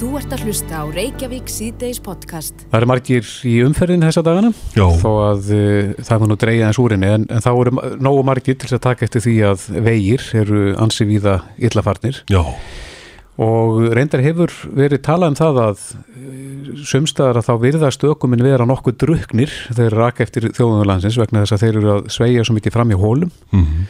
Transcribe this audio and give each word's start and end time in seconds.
Þú 0.00 0.10
ert 0.16 0.30
að 0.32 0.42
hlusta 0.46 0.78
á 0.80 0.84
Reykjavík 0.88 1.50
síðdeis 1.52 1.98
podcast. 2.00 2.62
Það 2.70 2.76
eru 2.78 2.88
margir 2.88 3.26
í 3.44 3.54
umferðin 3.66 4.04
þessa 4.06 4.22
dagana 4.24 4.50
Já. 4.72 4.86
þó 5.02 5.08
að 5.26 5.50
uh, 5.52 5.90
það 6.06 6.22
var 6.22 6.30
nú 6.30 6.36
dreigja 6.40 6.70
eins 6.70 6.80
úrinni 6.80 7.10
en, 7.18 7.26
en 7.28 7.44
þá 7.44 7.50
eru 7.52 7.74
nógu 8.00 8.22
margir 8.24 8.56
til 8.62 8.70
að 8.78 8.82
taka 8.86 9.04
eftir 9.04 9.24
því 9.26 9.34
að 9.50 9.66
vegir 9.84 10.24
eru 10.40 10.62
ansi 10.80 11.04
víða 11.10 11.34
illafarnir 11.60 12.22
Já, 12.32 12.40
og 13.40 13.82
reyndar 13.96 14.24
hefur 14.24 14.54
verið 14.76 15.04
talað 15.04 15.34
um 15.34 15.38
það 15.42 15.60
að 15.66 15.84
sumstaðar 16.88 17.42
að 17.42 17.48
þá 17.50 17.54
virðast 17.68 18.08
ökuminn 18.08 18.44
vera 18.44 18.66
nokkuð 18.68 18.96
druknir 19.04 19.52
þeir 19.76 19.96
raka 20.00 20.24
eftir 20.24 20.48
þjóðunarlandsins 20.56 21.20
vegna 21.20 21.44
þess 21.44 21.56
að 21.58 21.66
þeir 21.66 21.80
eru 21.82 21.92
að 21.98 22.08
sveigja 22.16 22.46
svo 22.48 22.56
mikið 22.56 22.76
fram 22.78 22.92
í 22.96 23.00
hólum 23.04 23.32
Mhm. 23.52 23.84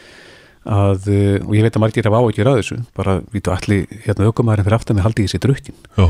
Að, 0.65 1.07
uh, 1.09 1.47
og 1.47 1.55
ég 1.57 1.63
veit 1.65 1.75
að 1.77 1.81
margir 1.85 2.05
hafa 2.05 2.19
áhyggjur 2.21 2.49
að 2.51 2.59
þessu 2.61 2.77
bara 2.97 3.15
vítu 3.33 3.49
allir 3.53 3.87
hérna 4.05 4.27
ökumæðurinn 4.29 4.67
fyrir 4.67 4.77
aftan 4.77 4.95
með 4.99 5.07
haldið 5.07 5.25
í 5.25 5.31
sér 5.33 5.43
drukkin 5.47 5.75
já. 5.97 6.07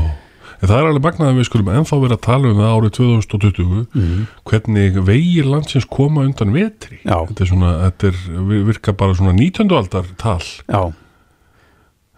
En 0.62 0.68
það 0.70 0.76
er 0.78 0.86
alveg 0.92 1.02
magnað 1.02 1.30
að 1.32 1.38
við 1.40 1.46
skulum 1.48 1.70
ennþá 1.72 1.96
vera 2.04 2.14
að 2.14 2.20
tala 2.22 2.50
um 2.52 2.58
það 2.62 2.74
árið 2.76 2.90
2020 2.94 3.86
Mhm. 3.98 4.26
hvernig 4.46 4.98
vegir 5.08 5.44
landsins 5.50 5.86
koma 5.90 6.20
undan 6.22 6.52
vetri. 6.54 7.00
Já. 7.02 7.16
Þetta 7.26 7.40
er 7.42 7.48
svona, 7.50 7.70
þetta 7.90 8.06
er, 8.12 8.20
vi- 8.46 8.62
virka 8.68 8.92
bara 8.92 9.14
svona 9.18 9.32
19. 9.34 9.72
aldar 9.74 10.04
tal. 10.16 10.38
Já, 10.68 10.82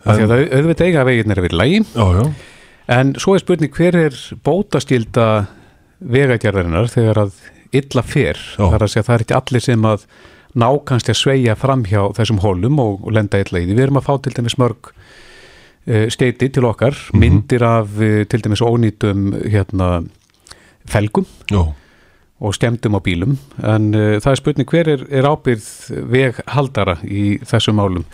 af 0.05 0.19
að 0.19 0.29
það 0.29 0.53
auðvitað 0.53 0.85
eiga 0.91 1.01
að 1.01 1.09
vegirnir 1.09 1.39
er 1.39 1.47
verið 1.49 1.59
lægi 1.63 1.81
Já, 1.95 2.05
já, 2.21 2.35
En 2.87 3.15
svo 3.15 3.33
er 3.35 3.41
spurning 3.41 3.73
hver 3.73 3.95
er 3.97 4.11
bótaskilda 4.45 5.47
vegagerðarinnar 6.05 6.91
þegar 6.93 7.23
að 7.25 7.33
illa 7.73 8.03
fer. 8.05 8.37
Er 8.59 8.79
að 8.85 8.91
segja 8.93 9.03
að 9.03 9.09
það 9.09 9.15
er 9.17 9.25
ekki 9.25 9.37
allir 9.41 9.65
sem 9.65 9.87
að 9.89 10.05
ná 10.59 10.69
kannski 10.87 11.13
að 11.13 11.21
sveigja 11.21 11.55
fram 11.59 11.85
hjá 11.89 12.01
þessum 12.17 12.41
hólum 12.45 12.81
og, 12.83 13.01
og 13.05 13.15
lenda 13.17 13.41
illa 13.43 13.61
í 13.63 13.67
því. 13.67 13.77
Við 13.77 13.87
erum 13.87 14.01
að 14.01 14.07
fá 14.09 14.13
til 14.23 14.35
dæmis 14.37 14.59
mörg 14.61 14.91
uh, 14.91 16.07
skeiti 16.15 16.51
til 16.55 16.69
okkar, 16.69 16.99
myndir 17.17 17.65
af 17.67 17.97
uh, 17.99 18.21
til 18.31 18.45
dæmis 18.45 18.63
ónýtum 18.65 19.33
hérna, 19.43 20.05
felgum 20.91 21.27
já. 21.51 21.65
og 22.41 22.55
stemdum 22.55 22.99
á 22.99 23.01
bílum. 23.03 23.37
En 23.63 23.91
uh, 23.95 24.17
það 24.23 24.31
er 24.33 24.43
spurning 24.43 24.71
hver 24.71 24.93
er, 24.95 25.07
er 25.11 25.29
ábyrð 25.29 25.69
veghaldara 26.15 27.01
í 27.03 27.41
þessum 27.43 27.81
málum. 27.83 28.07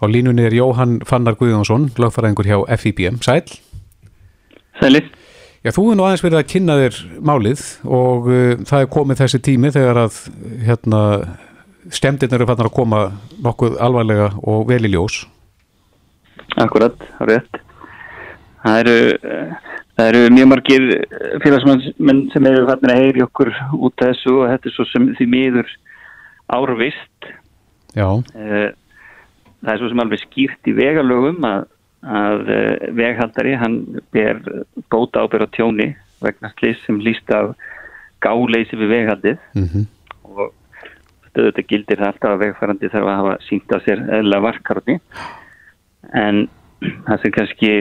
Á 0.00 0.08
línunni 0.08 0.46
er 0.46 0.56
Jóhann 0.56 1.00
Fannar 1.04 1.36
Guðjónsson, 1.36 1.90
lögfæraðingur 2.00 2.48
hjá 2.48 2.62
FIBM. 2.80 3.18
Sæl? 3.20 3.42
Sælir. 4.80 5.10
Já, 5.60 5.74
þú 5.76 5.90
er 5.90 5.98
nú 5.98 6.06
aðeins 6.06 6.22
verið 6.24 6.38
að 6.38 6.46
kynna 6.48 6.74
þér 6.80 6.98
málið 7.28 7.62
og 7.84 8.28
uh, 8.30 8.52
það 8.64 8.84
er 8.84 8.92
komið 8.94 9.18
þessi 9.20 9.40
tími 9.44 9.72
þegar 9.74 9.98
að 10.06 10.20
hérna, 10.64 11.00
stemdirnir 11.88 12.40
eru 12.40 12.46
fannar 12.50 12.68
að 12.68 12.76
koma 12.76 13.00
nokkuð 13.42 13.78
alvarlega 13.80 14.30
og 14.42 14.66
vel 14.68 14.84
í 14.84 14.92
ljós. 14.92 15.22
Akkurat, 16.60 16.96
rétt. 17.20 17.60
Það 18.60 18.80
eru, 18.82 18.96
eh, 19.22 19.54
það 19.96 20.08
eru 20.10 20.34
mjög 20.36 20.48
margir 20.50 20.88
félagsmenn 21.44 22.26
sem 22.32 22.46
eru 22.46 22.66
fannir 22.68 22.94
að 22.94 23.00
heyri 23.04 23.24
okkur 23.24 23.54
út 23.78 24.02
af 24.02 24.10
þessu 24.12 24.34
og 24.42 24.50
þetta 24.50 24.68
er 24.68 24.76
svo 24.76 24.86
sem 24.90 25.08
því 25.16 25.28
miður 25.36 25.72
árvist. 26.52 27.32
Já, 27.96 28.10
Eh, 28.34 28.70
Það 29.60 29.72
er 29.74 29.78
svo 29.78 29.88
sem 29.90 30.00
alveg 30.00 30.20
skýrt 30.22 30.68
í 30.70 30.72
vegalögum 30.72 31.44
að, 31.44 31.64
að 32.00 32.50
eh, 32.54 32.92
veghaldari 32.96 33.56
hann 33.60 33.74
ber 34.12 34.38
bóta 34.88 35.20
ábyrð 35.20 35.44
á 35.44 35.48
tjóni 35.52 35.96
vegna 36.24 36.48
slís 36.54 36.80
sem 36.86 37.00
líst 37.00 37.28
af 37.28 37.52
gáleysi 38.24 38.76
við 38.80 38.88
veghaldið 38.94 39.38
mm 39.54 39.66
og 39.66 39.99
stöðut 41.30 41.62
gildir 41.70 42.00
það 42.00 42.12
alltaf 42.12 42.34
að 42.34 42.42
vegfærandi 42.44 42.90
þarf 42.92 43.08
að 43.08 43.18
hafa 43.20 43.36
sínt 43.46 43.74
á 43.74 43.78
sér 43.84 44.04
eðla 44.18 44.42
varkarni 44.44 44.98
en 46.16 46.44
það 47.06 47.22
sem 47.22 47.34
kannski 47.36 47.72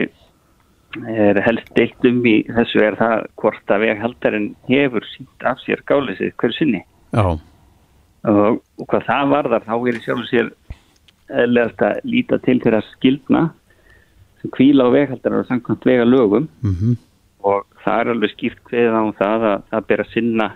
er 1.09 1.39
helst 1.45 1.69
deilt 1.77 2.07
um 2.09 2.23
í 2.25 2.35
þessu 2.49 2.81
er 2.83 2.97
það 2.99 3.27
hvort 3.41 3.73
að 3.73 3.85
veghaldarinn 3.85 4.49
hefur 4.69 5.05
sínt 5.11 5.45
af 5.45 5.61
sér 5.61 5.83
gáleysið 5.89 6.33
hverju 6.41 6.57
sinni. 6.57 6.81
Já, 7.13 7.25
og, 7.29 8.59
og 8.79 8.89
hvað 8.89 9.05
það 9.09 9.35
varðar 9.35 9.67
þá 9.67 9.75
er 9.77 9.99
í 9.99 10.03
sjálf 10.05 10.23
og 10.23 10.31
sér 10.31 10.49
eðlegast 11.43 11.85
að 11.85 12.01
líta 12.09 12.39
til 12.45 12.57
þeirra 12.63 12.81
skildna 12.95 13.43
sem 14.41 14.53
kvíla 14.55 14.87
á 14.89 14.95
veghaldarar 14.95 15.43
og 15.43 15.49
samkvæmt 15.51 15.85
vega 15.85 16.07
lögum 16.07 16.49
mm 16.63 16.97
og 17.47 17.67
það 17.85 18.01
er 18.01 18.11
alveg 18.13 18.33
skýrt 18.33 18.73
á 18.75 18.99
um 18.99 19.13
það 19.15 19.45
að 19.47 19.61
það 19.71 19.85
ber 19.89 20.03
að 20.03 20.11
sinna 20.13 20.47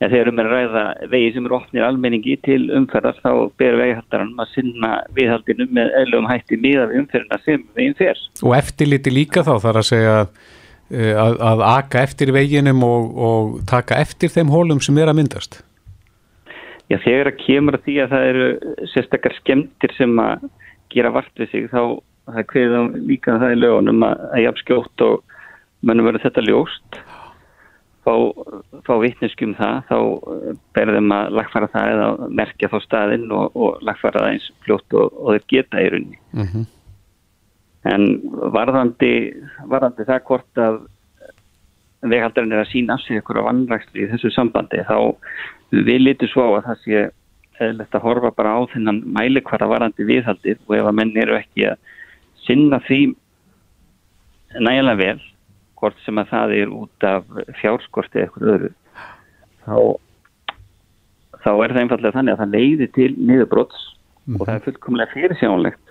eða 0.00 0.10
þegar 0.14 0.30
um 0.30 0.38
er 0.40 0.48
að 0.48 0.54
ræða 0.54 0.82
vegi 1.12 1.32
sem 1.34 1.46
eru 1.46 1.56
opnir 1.58 1.84
almenningi 1.84 2.36
til 2.46 2.60
umferðar 2.76 3.18
þá 3.20 3.32
ber 3.60 3.76
vegihaldarann 3.80 4.32
að 4.40 4.52
sinna 4.54 4.92
viðhaldinu 5.16 5.66
með 5.76 5.92
eðlugum 6.00 6.30
hætti 6.30 6.60
miða 6.60 6.86
við 6.88 7.02
umferðina 7.02 7.40
sem 7.44 7.66
veginn 7.76 7.98
fer. 7.98 8.22
og 8.40 8.56
eftirliti 8.56 9.12
líka 9.12 9.44
þá 9.44 9.52
þarf 9.66 9.82
að 9.82 9.88
segja 9.90 10.14
uh, 10.24 11.14
að, 11.24 11.40
að 11.52 11.64
aka 11.68 12.04
eftir 12.08 12.32
veginum 12.36 12.86
og, 12.86 13.10
og 13.28 13.58
taka 13.68 14.00
eftir 14.00 14.32
þeim 14.32 14.54
hólum 14.54 14.80
sem 14.80 14.96
er 14.98 15.12
að 15.12 15.20
myndast. 15.20 15.60
Já, 16.90 16.96
þegar 17.04 17.30
að 17.30 17.42
kemur 17.44 17.76
að 17.76 17.84
því 17.84 17.98
að 18.02 18.14
það 18.14 18.30
eru 18.30 18.46
sérstakar 18.94 19.36
skemmtir 19.36 19.92
sem 19.98 20.16
að 20.24 20.48
gera 20.90 21.12
vart 21.14 21.36
við 21.38 21.52
sig 21.52 21.68
þá 21.70 22.00
það 22.30 22.72
á 22.74 22.82
líka 23.04 23.36
það 23.38 23.52
í 23.52 23.60
lögunum 23.60 24.02
að, 24.06 24.24
að 24.32 24.44
jafn 24.46 24.62
skjótt 24.64 25.04
og 25.06 25.38
mönnum 25.86 26.08
verður 26.08 26.24
þetta 26.26 26.46
ljóst 26.48 27.00
fá, 28.10 28.82
fá 28.86 28.92
vitneskjum 29.04 29.54
það 29.58 29.80
þá 29.88 29.96
eh, 30.34 30.58
berðum 30.76 31.14
að 31.14 31.32
lagfæra 31.38 31.70
það 31.72 31.94
eða 31.94 32.28
merkja 32.42 32.70
þá 32.72 32.76
staðinn 32.84 33.30
og, 33.30 33.56
og 33.56 33.80
lagfæra 33.86 34.24
það 34.24 34.34
eins 34.34 34.50
fljótt 34.66 34.98
og, 34.98 35.16
og 35.16 35.34
þeir 35.36 35.48
geta 35.54 35.82
í 35.82 35.88
rauninni. 35.94 36.22
Mm 36.36 36.68
En 37.88 38.02
varðandi, 38.52 39.32
varðandi 39.64 40.04
það 40.04 40.24
hvort 40.28 40.58
að 40.60 40.74
veghaldarinn 42.12 42.52
er 42.52 42.60
að 42.64 42.72
sína 42.72 42.98
af 42.98 43.04
sig 43.06 43.24
á 43.24 43.40
vannrækslu 43.46 44.02
í 44.04 44.08
þessu 44.10 44.30
sambandi 44.34 44.82
þá 44.84 45.16
við 45.70 46.02
litum 46.02 46.28
svo 46.28 46.46
að 46.58 46.66
það 46.68 46.82
sé 46.84 47.00
eðlert 47.60 47.96
að 47.96 48.04
horfa 48.04 48.30
bara 48.36 48.52
á 48.56 48.60
þennan 48.72 49.02
mælikvara 49.16 49.68
varðandi 49.68 50.06
viðhaldið 50.08 50.60
og 50.66 50.76
ef 50.76 50.88
að 50.88 50.96
menn 50.96 51.16
eru 51.20 51.36
ekki 51.36 51.66
að 51.70 51.80
sinna 52.46 52.80
því 52.86 53.00
nægilega 54.60 55.00
vel 55.00 55.20
hvort 55.80 56.00
sem 56.04 56.20
að 56.20 56.32
það 56.34 56.54
er 56.58 56.72
út 56.76 57.08
af 57.08 57.26
fjárskorti 57.60 58.20
eða 58.20 58.28
eitthvað 58.28 58.54
öðru 58.54 58.72
þá 59.64 59.76
þá 61.40 61.50
er 61.52 61.72
það 61.72 61.82
einfallega 61.84 62.16
þannig 62.16 62.34
að 62.34 62.42
það 62.42 62.56
leiði 62.56 62.90
til 62.96 63.10
niðurbrots 63.18 63.86
og 64.36 64.42
það 64.44 64.56
er 64.56 64.66
fullkomlega 64.66 65.14
fyrirsjánlegt 65.14 65.86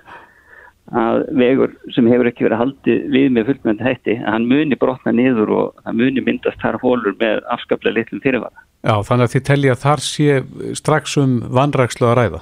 að 1.00 1.24
vegur 1.38 1.74
sem 1.94 2.08
hefur 2.10 2.30
ekki 2.30 2.46
verið 2.48 2.62
haldið 2.64 3.02
við 3.14 3.28
með 3.34 3.50
fullmjöndi 3.50 3.86
hætti 3.86 4.16
að 4.18 4.32
hann 4.34 4.48
muni 4.50 4.78
brotna 4.80 5.14
niður 5.14 5.52
og 5.54 5.84
það 5.84 6.00
muni 6.02 6.24
myndast 6.26 6.62
þar 6.64 6.80
hólur 6.82 7.18
með 7.20 7.44
afskaplega 7.54 7.98
litlum 8.00 8.24
fyrirvara. 8.24 8.64
Já, 8.82 8.96
þannig 9.06 9.28
að 9.28 9.34
þið 9.36 9.46
telli 9.50 9.70
að 9.70 9.84
þar 9.84 10.04
sé 10.06 10.40
strax 10.80 11.18
um 11.22 11.36
vannrækslu 11.54 12.10
að 12.10 12.16
ræða. 12.20 12.42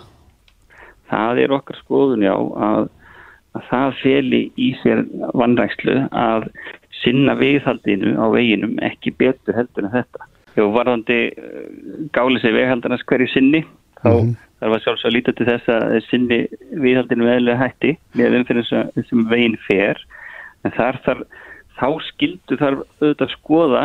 Það 1.11 1.41
er 1.43 1.55
okkar 1.57 1.79
skoðun 1.81 2.23
já 2.23 2.35
að, 2.35 2.89
að 3.57 3.67
það 3.71 3.99
feli 4.03 4.41
í 4.55 4.69
sér 4.83 5.03
vannrækslu 5.41 5.97
að 6.11 6.49
sinna 7.03 7.35
viðhaldinu 7.37 8.15
á 8.17 8.25
veginum 8.33 8.77
ekki 8.85 9.13
betur 9.17 9.57
heldur 9.57 9.87
en 9.87 9.93
þetta. 9.95 10.27
Þegar 10.55 10.73
varðandi 10.75 11.19
gáli 12.15 12.41
sig 12.41 12.55
veghaldarnas 12.55 13.05
hverju 13.09 13.29
sinni 13.31 13.63
þá 14.01 14.09
mm 14.09 14.21
-hmm. 14.21 14.35
að 14.65 14.79
sjálfsög 14.85 15.09
að 15.09 15.15
líta 15.15 15.33
til 15.37 15.49
þess 15.49 15.69
að 15.69 15.99
sinni 16.09 16.39
viðhaldinu 16.71 17.27
meðlega 17.27 17.61
hætti 17.61 17.97
með 18.13 18.39
umfyrir 18.41 18.69
sem 19.09 19.27
veginn 19.29 19.57
fer 19.67 20.01
en 20.65 20.71
þar 20.71 21.01
þarf 21.05 21.21
þá 21.77 21.89
skildu 22.09 22.57
þarf 22.57 22.79
auðvitað 23.01 23.27
að 23.27 23.35
skoða 23.37 23.83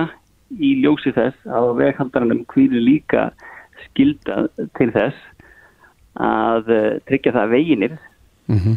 í 0.61 0.71
ljósi 0.84 1.12
þess 1.12 1.37
að 1.47 1.77
veghaldarannum 1.81 2.47
hvílu 2.53 2.81
líka 2.81 3.31
skilda 3.84 4.49
til 4.78 4.91
þess 4.93 5.17
að 6.17 6.69
tryggja 7.09 7.33
það 7.33 7.45
að 7.45 7.55
veginir 7.56 8.01
Mm 8.49 8.59
-hmm. 8.59 8.77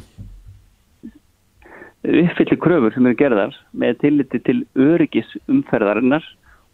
Uppfyllir 2.06 2.60
kröfur 2.62 2.94
sem 2.94 3.08
eru 3.10 3.18
gerðar 3.20 3.58
með 3.74 4.00
tilliti 4.04 4.42
til 4.46 4.62
öryggis 4.78 5.30
umferðarinnar 5.52 6.26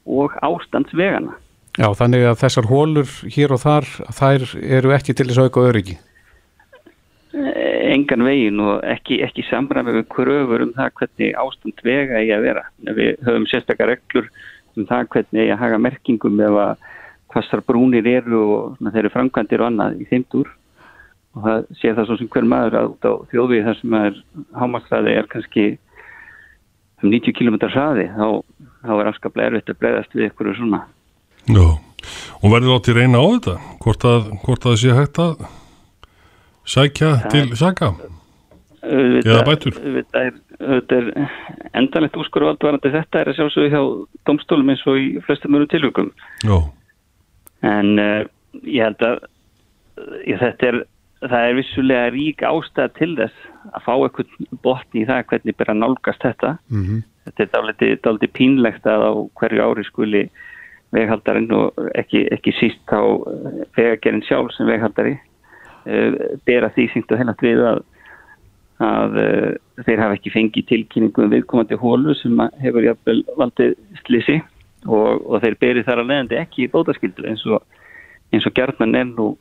og 0.05 0.35
ástandsvegana. 0.43 1.35
Já, 1.79 1.87
þannig 1.95 2.25
að 2.27 2.39
þessar 2.41 2.67
hólur 2.67 3.11
hér 3.31 3.53
og 3.55 3.61
þar, 3.63 3.87
þær 4.11 4.47
eru 4.59 4.95
ekki 4.95 5.15
til 5.15 5.29
þess 5.29 5.43
auka 5.45 5.67
öryggi. 5.69 5.97
Engan 7.31 8.25
vegin 8.27 8.59
og 8.59 8.81
ekki, 8.87 9.21
ekki 9.23 9.45
samræmi 9.47 9.93
við 9.95 10.07
kröfur 10.11 10.65
um 10.65 10.73
það 10.75 10.95
hvernig 10.99 11.35
ástand 11.39 11.83
vega 11.87 12.19
eigi 12.19 12.33
að 12.35 12.47
vera. 12.49 12.65
Við 12.91 13.11
höfum 13.27 13.47
sérstakar 13.47 13.93
reglur 13.93 14.27
um 14.75 14.87
það 14.89 15.07
hvernig 15.15 15.45
eigi 15.45 15.55
að 15.55 15.61
haga 15.63 15.83
merkingum 15.85 16.43
ef 16.43 16.59
að 16.65 16.89
hvassar 17.31 17.63
brúnir 17.63 18.07
eru 18.11 18.41
og 18.41 18.81
þeir 18.81 19.05
eru 19.05 19.13
framkvæmdir 19.13 19.63
og 19.63 19.71
annað 19.71 20.01
í 20.03 20.09
þeimdur 20.09 20.51
og 21.35 21.45
það 21.45 21.61
sé 21.79 21.93
það 21.95 22.09
svo 22.09 22.17
sem 22.19 22.29
hver 22.33 22.47
maður 22.51 22.77
að 22.79 22.89
út 22.91 23.07
á 23.07 23.13
þjóðvið 23.31 23.65
þar 23.67 23.79
sem 23.79 23.95
er 24.01 24.19
hámaksraði 24.61 25.15
er 25.15 25.29
kannski 25.31 25.65
um 27.01 27.09
90 27.09 27.37
km 27.37 27.57
hraði 27.71 28.07
þá, 28.13 28.25
þá 28.85 28.93
er 28.97 29.11
afskaplega 29.11 29.51
erfitt 29.51 29.73
að 29.73 29.79
bregðast 29.81 30.17
við 30.17 30.27
ykkur 30.29 30.51
svona. 30.57 30.83
Já, 31.49 31.65
og 32.41 32.47
verður 32.53 32.75
átt 32.77 32.91
í 32.91 32.97
reyna 32.97 33.21
á 33.21 33.25
þetta 33.31 33.57
hvort 33.81 34.07
að, 34.11 34.31
hvort 34.45 34.67
að 34.69 34.79
sé 34.83 34.97
hægt 34.97 35.21
að 35.23 35.45
sækja 36.65 37.13
Það- 37.23 37.31
til 37.35 37.57
saka 37.57 37.93
Eða 38.81 39.43
bætur? 39.45 39.75
Þetta 39.77 40.21
er, 40.25 40.37
er 40.97 41.09
endanlegt 41.77 42.17
úrskurvald 42.17 42.63
varandi 42.65 42.89
þetta 42.89 43.19
er 43.21 43.29
að 43.29 43.37
sjálfsögðu 43.37 43.69
hjá 43.69 43.81
domstólum 44.25 44.71
eins 44.73 44.81
og 44.89 44.97
í 44.97 45.05
flestum 45.25 45.53
mjög 45.53 45.67
tilvökum. 45.69 46.09
Já. 46.41 46.55
En 47.61 47.91
uh, 48.01 48.23
ég 48.65 48.81
held 48.87 49.05
að 49.05 49.19
ég, 50.25 50.41
þetta 50.41 50.71
er, 50.71 50.79
það 51.21 51.47
er 51.47 51.57
vissulega 51.57 52.11
rík 52.13 52.43
ástæða 52.45 52.93
til 52.97 53.11
þess 53.19 53.49
að 53.71 53.83
fá 53.85 53.91
eitthvað 53.93 54.31
botni 54.65 55.03
í 55.03 55.07
það 55.09 55.25
hvernig 55.29 55.57
byrja 55.57 55.75
að 55.75 55.81
nálgast 55.81 56.25
þetta. 56.25 56.53
Mm 56.71 56.85
-hmm. 56.85 57.03
Þetta 57.25 57.43
er 57.43 57.99
dálítið, 58.01 58.31
pínlegt 58.33 58.87
að 58.89 59.01
á 59.05 59.11
hverju 59.37 59.61
ári 59.61 59.83
skuli 59.85 60.23
veghaldarinn 60.91 61.51
og 61.53 61.77
ekki, 61.95 62.25
ekki 62.33 62.53
síst 62.57 62.89
á 62.89 63.01
vegagerinn 63.77 64.25
sjálf 64.25 64.51
sem 64.55 64.67
veghaldari 64.67 65.13
uh, 65.85 66.37
bera 66.45 66.71
því 66.73 66.87
syngt 66.91 67.11
og 67.11 67.21
hennast 67.21 67.43
við 67.45 67.61
að, 67.63 67.83
að 68.81 69.19
uh, 69.21 69.51
þeir 69.85 70.01
hafa 70.03 70.17
ekki 70.17 70.33
fengið 70.33 70.67
tilkynningu 70.67 71.23
um 71.23 71.31
viðkomandi 71.31 71.77
hólu 71.79 72.15
sem 72.17 72.41
hefur 72.59 72.83
jafnvel 72.89 73.23
valdið 73.37 73.77
slisi 74.03 74.41
og, 74.87 75.21
og 75.29 75.41
þeir 75.45 75.55
beri 75.61 75.85
þar 75.85 76.01
að 76.01 76.11
leiðandi 76.11 76.41
ekki 76.41 76.65
í 76.65 76.71
bótaskildu 76.73 77.29
eins 77.29 77.45
og, 77.45 77.61
eins 78.33 78.49
og 78.49 78.57
gerðmann 78.57 78.97
er 78.97 79.05
nú 79.05 79.35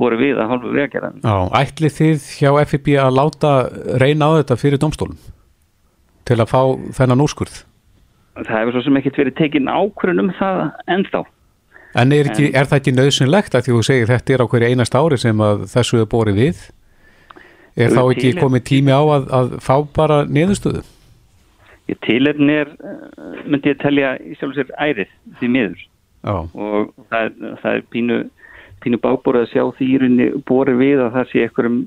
búið 0.00 0.20
við 0.20 0.40
að 0.40 0.52
hálfu 0.54 0.72
vegagerðan. 0.74 1.18
Já, 1.24 1.36
ætli 1.60 1.90
þið 1.96 2.28
hjá 2.38 2.50
FIB 2.70 2.94
að 3.02 3.16
láta 3.18 3.52
reyna 4.00 4.30
á 4.32 4.38
þetta 4.40 4.56
fyrir 4.60 4.80
domstólum 4.82 5.18
til 6.28 6.38
að 6.38 6.50
fá 6.50 6.62
þennan 6.96 7.24
úrskurð? 7.24 7.62
Það 8.40 8.56
hefur 8.56 8.76
svo 8.76 8.82
sem 8.86 8.98
ekkert 9.00 9.20
verið 9.20 9.36
tekin 9.40 9.68
ákvörðun 9.68 10.24
um 10.24 10.32
það 10.38 10.60
ennþá. 10.94 11.22
En 11.98 12.14
er, 12.14 12.28
ekki, 12.30 12.52
er 12.54 12.68
það 12.70 12.78
ekki 12.78 12.92
nöðsynlegt 12.94 13.56
að 13.58 13.66
því 13.66 13.74
þú 13.74 13.80
segir 13.88 14.10
þetta 14.10 14.34
er 14.34 14.44
á 14.46 14.50
hverju 14.52 14.68
einast 14.70 14.94
ári 14.94 15.18
sem 15.18 15.42
að 15.42 15.64
þessu 15.72 15.98
er 15.98 16.08
borið 16.10 16.38
við? 16.38 16.62
Er 17.80 17.94
þá 17.94 18.02
ekki 18.04 18.32
komið 18.38 18.66
tími 18.70 18.94
á 18.94 19.02
að, 19.02 19.26
að 19.34 19.52
fá 19.64 19.74
bara 19.96 20.20
niðurstöðu? 20.30 20.84
Ég 21.90 21.98
tilefni 22.06 22.60
er, 22.62 22.70
myndi 23.50 23.72
ég 23.72 23.80
telja 23.82 24.14
í 24.22 24.36
sjálf 24.38 24.54
sér 24.54 24.70
ærið 24.78 25.10
því 25.40 25.50
miður 25.50 25.80
Já. 25.80 26.34
og 26.46 26.92
það 27.10 27.40
það 27.62 27.72
er 27.72 27.82
pínu, 27.90 28.18
pínu 28.84 29.00
bábúrið 29.02 29.46
að 29.46 29.52
sjá 29.52 29.64
því 29.78 29.86
í 29.90 30.00
rauninni 30.00 30.30
borið 30.48 30.80
við 30.80 31.04
að 31.04 31.14
það 31.16 31.30
sé 31.30 31.44
einhverjum 31.44 31.78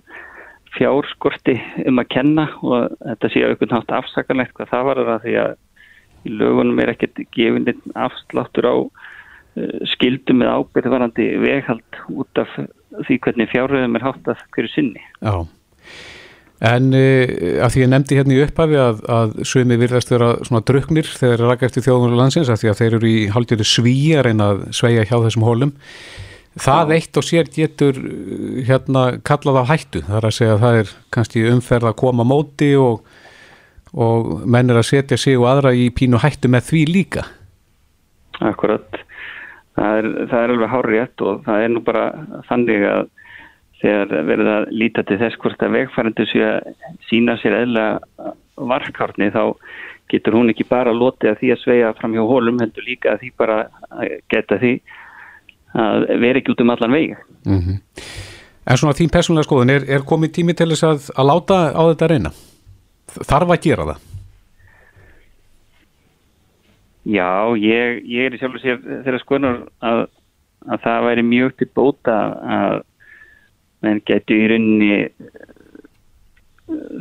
fjárskorti 0.73 1.55
um 1.87 2.01
að 2.01 2.09
kenna 2.13 2.47
og 2.61 2.95
þetta 3.01 3.31
sé 3.31 3.43
auðvitað 3.45 3.75
nátt 3.75 3.95
afsakanlegt 3.99 4.55
hvað 4.57 4.71
það 4.71 4.87
var 4.89 5.01
það 5.09 5.25
því 5.25 5.35
að 5.43 5.53
í 6.23 6.37
lögunum 6.39 6.79
er 6.81 6.93
ekkert 6.93 7.21
gefin 7.35 7.67
afsláttur 7.99 8.69
á 8.69 8.75
uh, 8.79 8.89
skildum 9.93 10.41
með 10.41 10.53
ábyrðvarandi 10.57 11.27
veghald 11.43 12.01
út 12.13 12.41
af 12.41 12.55
því 13.03 13.19
hvernig 13.25 13.51
fjárhauðum 13.51 13.99
er 13.99 14.07
hátt 14.07 14.31
að 14.31 14.43
hverju 14.55 14.71
sinni. 14.71 15.03
Já, 15.19 15.45
en 16.73 16.91
uh, 16.95 17.63
að 17.65 17.75
því 17.75 17.83
ég 17.83 17.93
nefndi 17.93 18.19
hérna 18.19 18.37
í 18.37 18.43
upphafi 18.45 18.79
að, 18.81 19.01
að 19.19 19.39
sömi 19.49 19.79
virðast 19.81 20.13
vera 20.13 20.33
svona 20.47 20.65
druknir 20.69 21.09
þegar 21.09 21.41
þeir 21.41 21.49
raka 21.51 21.69
eftir 21.69 21.87
þjóðunum 21.89 22.21
landsins 22.21 22.51
að 22.53 22.63
því 22.63 22.71
að 22.73 22.79
þeir 22.81 22.99
eru 22.99 23.11
í 23.11 23.23
haldjöru 23.35 23.67
sví 23.67 23.97
að 24.17 24.29
reyna 24.29 24.53
að 24.53 24.67
sveia 24.79 25.07
hjá 25.09 25.17
þessum 25.17 25.47
hólum. 25.49 25.75
Það 26.53 26.91
Já. 26.91 26.95
eitt 26.95 27.17
og 27.17 27.25
sér 27.25 27.47
getur 27.49 27.99
hérna 28.67 29.03
kallað 29.25 29.63
á 29.65 29.71
hættu, 29.73 30.03
það 30.05 30.17
er 30.19 30.27
að 30.27 30.35
segja 30.37 30.53
að 30.53 30.63
það 30.63 30.79
er 30.81 30.91
kannski 31.15 31.45
umferð 31.49 31.89
að 31.89 31.99
koma 32.03 32.25
móti 32.27 32.73
og 32.77 33.01
og 33.93 34.45
menn 34.49 34.71
er 34.73 34.79
að 34.81 34.89
setja 34.89 35.17
sig 35.21 35.37
og 35.37 35.45
aðra 35.51 35.73
í 35.77 35.89
pínu 35.93 36.17
hættu 36.21 36.49
með 36.49 36.69
því 36.71 36.83
líka. 36.89 37.25
Akkurat 38.41 39.03
það 39.77 39.99
er, 39.99 40.07
það 40.29 40.39
er 40.39 40.53
alveg 40.53 40.71
hárétt 40.73 41.25
og 41.25 41.43
það 41.45 41.65
er 41.65 41.73
nú 41.73 41.83
bara 41.85 42.05
þannig 42.49 42.87
að 42.89 43.03
þegar 43.83 44.27
verður 44.29 44.51
að 44.53 44.67
líta 44.81 45.03
til 45.07 45.19
þess 45.21 45.39
hvort 45.43 45.65
að 45.65 45.75
vegfærandu 45.77 46.25
sé 46.29 46.43
að 46.47 46.91
sína 47.09 47.37
sér 47.41 47.57
eðla 47.63 47.87
varkárni 48.55 49.29
þá 49.33 49.43
getur 50.11 50.37
hún 50.37 50.51
ekki 50.53 50.65
bara 50.69 50.93
lotið 50.93 51.33
að 51.33 51.39
því 51.41 51.53
að 51.53 51.61
sveia 51.63 51.93
fram 51.97 52.15
hjá 52.15 52.23
hólum 52.29 52.61
heldur 52.61 52.85
líka 52.87 53.13
að 53.13 53.23
því 53.23 53.31
bara 53.41 53.57
geta 54.31 54.59
því 54.61 54.73
að 55.73 56.07
vera 56.21 56.39
ekki 56.39 56.53
út 56.53 56.61
um 56.61 56.69
allan 56.69 56.91
vegi 56.91 57.15
mm 57.45 57.59
-hmm. 57.59 57.81
En 58.63 58.77
svona 58.77 58.95
þín 58.95 59.11
persónulega 59.11 59.43
skoðun 59.43 59.69
er, 59.69 59.83
er 59.91 60.05
komið 60.07 60.31
tími 60.31 60.53
til 60.53 60.69
þess 60.71 60.83
að, 60.83 61.09
að 61.19 61.25
láta 61.27 61.55
á 61.75 61.83
þetta 61.91 62.07
reyna? 62.07 62.31
þarf 63.21 63.53
að 63.53 63.63
gera 63.67 63.87
það? 63.91 64.09
Já, 67.03 67.29
ég, 67.59 68.03
ég 68.07 68.27
er 68.27 68.35
í 68.35 68.39
sjálf 68.39 68.55
og 68.57 68.63
sér 68.63 68.79
þeirra 69.03 69.19
skoðunar 69.19 69.57
að, 69.83 70.05
að 70.71 70.83
það 70.85 71.07
væri 71.09 71.25
mjög 71.27 71.55
til 71.59 71.69
bóta 71.75 72.15
að 72.57 72.77
menn 73.83 73.99
getur 74.07 74.39
í 74.39 74.47
rauninni 74.47 74.99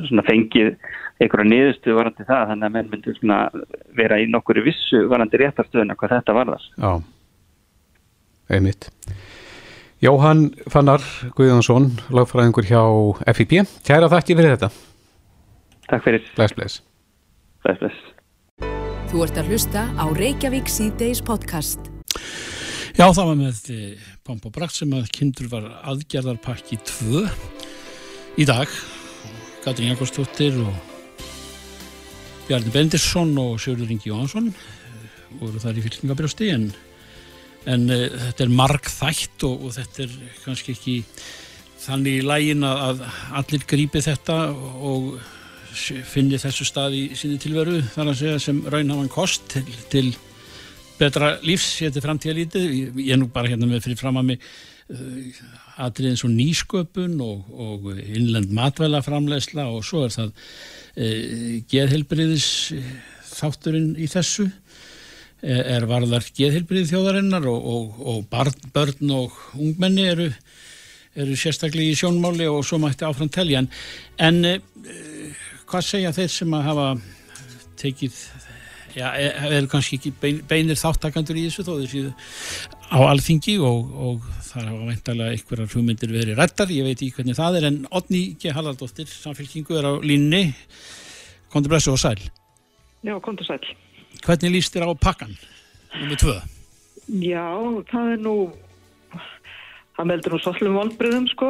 svona 0.08 0.24
fengið 0.26 0.72
einhverja 1.22 1.46
niðurstu 1.46 1.94
varandi 1.94 2.26
það 2.26 2.48
þannig 2.50 2.66
að 2.66 2.74
menn 2.74 2.90
myndur 2.90 3.18
svona 3.20 3.38
vera 3.94 4.18
í 4.18 4.26
nokkuri 4.26 4.64
vissu 4.66 5.04
varandi 5.12 5.38
réttarstöðuna 5.38 5.94
hvað 6.00 6.16
þetta 6.16 6.34
varðar. 6.34 6.64
Já, 6.74 6.92
einmitt. 8.58 8.88
Jóhann 10.02 10.48
Fannar 10.72 11.04
Guðjónsson, 11.38 11.92
lagfræðingur 12.10 12.66
hjá 12.66 12.82
FIP. 13.36 13.60
Kæra 13.86 14.10
þakki 14.10 14.38
fyrir 14.38 14.56
þetta. 14.56 14.72
Takk 15.90 16.06
fyrir. 16.08 16.26
Bless, 16.34 16.56
bless. 16.58 16.80
Bless, 17.62 17.78
bless. 17.82 18.00
Þú 19.12 19.26
ert 19.26 19.38
að 19.38 19.52
hlusta 19.52 19.84
á 19.94 20.04
Reykjavík 20.16 20.70
C-Days 20.72 21.22
podcast. 21.22 21.90
Já, 22.92 23.06
það 23.08 23.28
var 23.28 23.36
með 23.38 23.60
Pomp 24.26 24.48
og 24.48 24.52
Brakt 24.56 24.76
sem 24.76 24.90
að 24.96 25.10
kindur 25.14 25.48
var 25.52 25.68
aðgerðarpakki 25.92 26.80
2 26.88 27.22
í 28.42 28.48
dag. 28.48 28.68
Katrin 29.62 29.92
Jakobsdóttir 29.92 30.58
og 30.64 30.74
Bjarni 32.48 32.72
Bendisson 32.74 33.36
og 33.38 33.60
Sjörður 33.62 33.92
Ingi 33.94 34.10
Jóhansson 34.10 34.50
voru 35.38 35.60
þar 35.62 35.78
í 35.78 35.84
fylgningabrjósti 35.84 36.50
en, 36.52 36.66
en 37.70 37.86
uh, 37.90 38.08
þetta 38.26 38.44
er 38.46 38.56
marg 38.62 38.90
þætt 38.90 39.46
og, 39.48 39.68
og 39.68 39.76
þetta 39.76 40.04
er 40.06 40.18
kannski 40.42 40.74
ekki 40.76 40.96
þannig 41.82 42.18
í 42.20 42.26
lægin 42.26 42.66
að, 42.66 43.04
allir 43.38 43.64
grípi 43.68 44.02
þetta 44.04 44.36
og 44.52 45.14
finni 45.72 46.38
þessu 46.40 46.66
stað 46.68 46.98
í 46.98 47.02
síni 47.16 47.38
tilveru 47.40 47.80
þar 47.94 48.12
að 48.12 48.18
segja 48.20 48.42
sem 48.44 48.60
raunhafan 48.70 49.10
kost 49.12 49.46
til, 49.54 49.64
til 49.90 50.10
betra 50.98 51.36
lífs 51.46 51.78
hér 51.80 51.94
til 51.94 52.04
framtíðalítið 52.04 52.76
ég 53.00 53.14
er 53.14 53.20
nú 53.20 53.30
bara 53.32 53.50
hérna 53.50 53.70
með 53.70 53.86
fyrir 53.86 54.00
fram 54.00 54.20
að 54.20 54.28
mig 54.32 54.44
uh, 54.92 55.40
aðrið 55.82 56.12
eins 56.12 56.26
og 56.26 56.34
nýsköpun 56.36 57.16
og, 57.24 57.48
og 57.50 57.88
innlend 58.02 58.52
matvælaframlegsla 58.54 59.66
og 59.72 59.82
svo 59.88 60.04
er 60.06 60.14
það 60.14 60.34
uh, 60.34 61.56
geðhelbriðis 61.72 62.50
þátturinn 63.32 63.94
í 63.96 64.08
þessu 64.12 64.50
er 65.42 65.86
varðar 65.90 66.26
geðhelbrið 66.36 66.92
þjóðarinnar 66.92 67.46
og, 67.50 67.64
og, 67.74 68.02
og 68.12 68.20
barn, 68.30 68.68
börn 68.74 69.10
og 69.16 69.38
ungmenni 69.58 70.04
eru, 70.06 70.28
eru 71.18 71.38
sérstaklega 71.38 71.90
í 71.90 71.98
sjónmáli 71.98 72.46
og 72.50 72.62
svo 72.66 72.78
mætti 72.82 73.06
áfram 73.08 73.30
telja. 73.32 73.64
En, 74.22 74.38
uh, 74.46 75.42
hvað 75.66 75.88
segja 75.88 76.14
þeir 76.14 76.30
sem 76.30 76.54
að 76.54 76.68
hafa 76.68 76.86
tekið 77.82 78.20
já, 78.94 79.08
er 79.16 79.66
kannski 79.72 79.98
ekki 79.98 80.14
bein, 80.22 80.40
beinir 80.48 80.78
þáttakandur 80.78 81.40
í 81.40 81.46
þessu 81.48 81.66
þó 81.66 81.72
þessu 81.80 82.02
á 82.92 82.98
alþingi 83.08 83.56
og, 83.64 83.94
og 84.06 84.26
það 84.46 84.68
hafa 84.68 84.90
veintalega 84.90 85.36
einhverjar 85.36 85.72
hugmyndir 85.74 86.12
verið 86.12 86.38
rættar, 86.38 86.74
ég 86.74 86.86
veit 86.86 86.98
ekki 86.98 87.16
hvernig 87.18 87.38
það 87.38 87.58
er 87.58 87.70
en 87.70 87.80
Odni 87.90 88.24
G. 88.36 88.52
Hallardóttir, 88.54 89.08
samfélkingu 89.10 89.80
er 89.80 89.88
á 89.90 89.92
línni, 90.04 90.44
kontur 91.50 91.72
blessu 91.72 91.96
og 91.96 92.02
sæl. 92.04 92.20
Já, 93.02 93.16
kontur 93.24 93.48
sæl 93.48 93.64
Hvernig 94.22 94.54
líst 94.54 94.74
þér 94.74 94.86
á 94.86 94.90
pakkan, 94.94 95.32
nummið 95.98 96.20
tvö? 96.22 96.36
Já, 97.22 97.48
það 97.90 98.12
er 98.12 98.20
nú 98.22 98.36
það 99.96 100.08
meldur 100.08 100.34
nú 100.34 100.38
svolum 100.42 100.76
vonbröðum 100.78 101.26
sko 101.32 101.48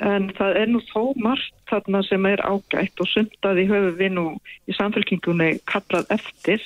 en 0.00 0.30
það 0.38 0.60
er 0.60 0.70
nú 0.70 0.80
þó 0.88 1.12
margt 1.20 1.56
þarna 1.70 2.02
sem 2.06 2.28
er 2.30 2.42
ágætt 2.46 3.02
og 3.02 3.10
sundaði 3.10 3.66
höfu 3.68 3.90
við 3.98 4.14
nú 4.16 4.24
í 4.70 4.76
samfélkingunni 4.78 5.50
kallað 5.70 6.08
eftir 6.16 6.62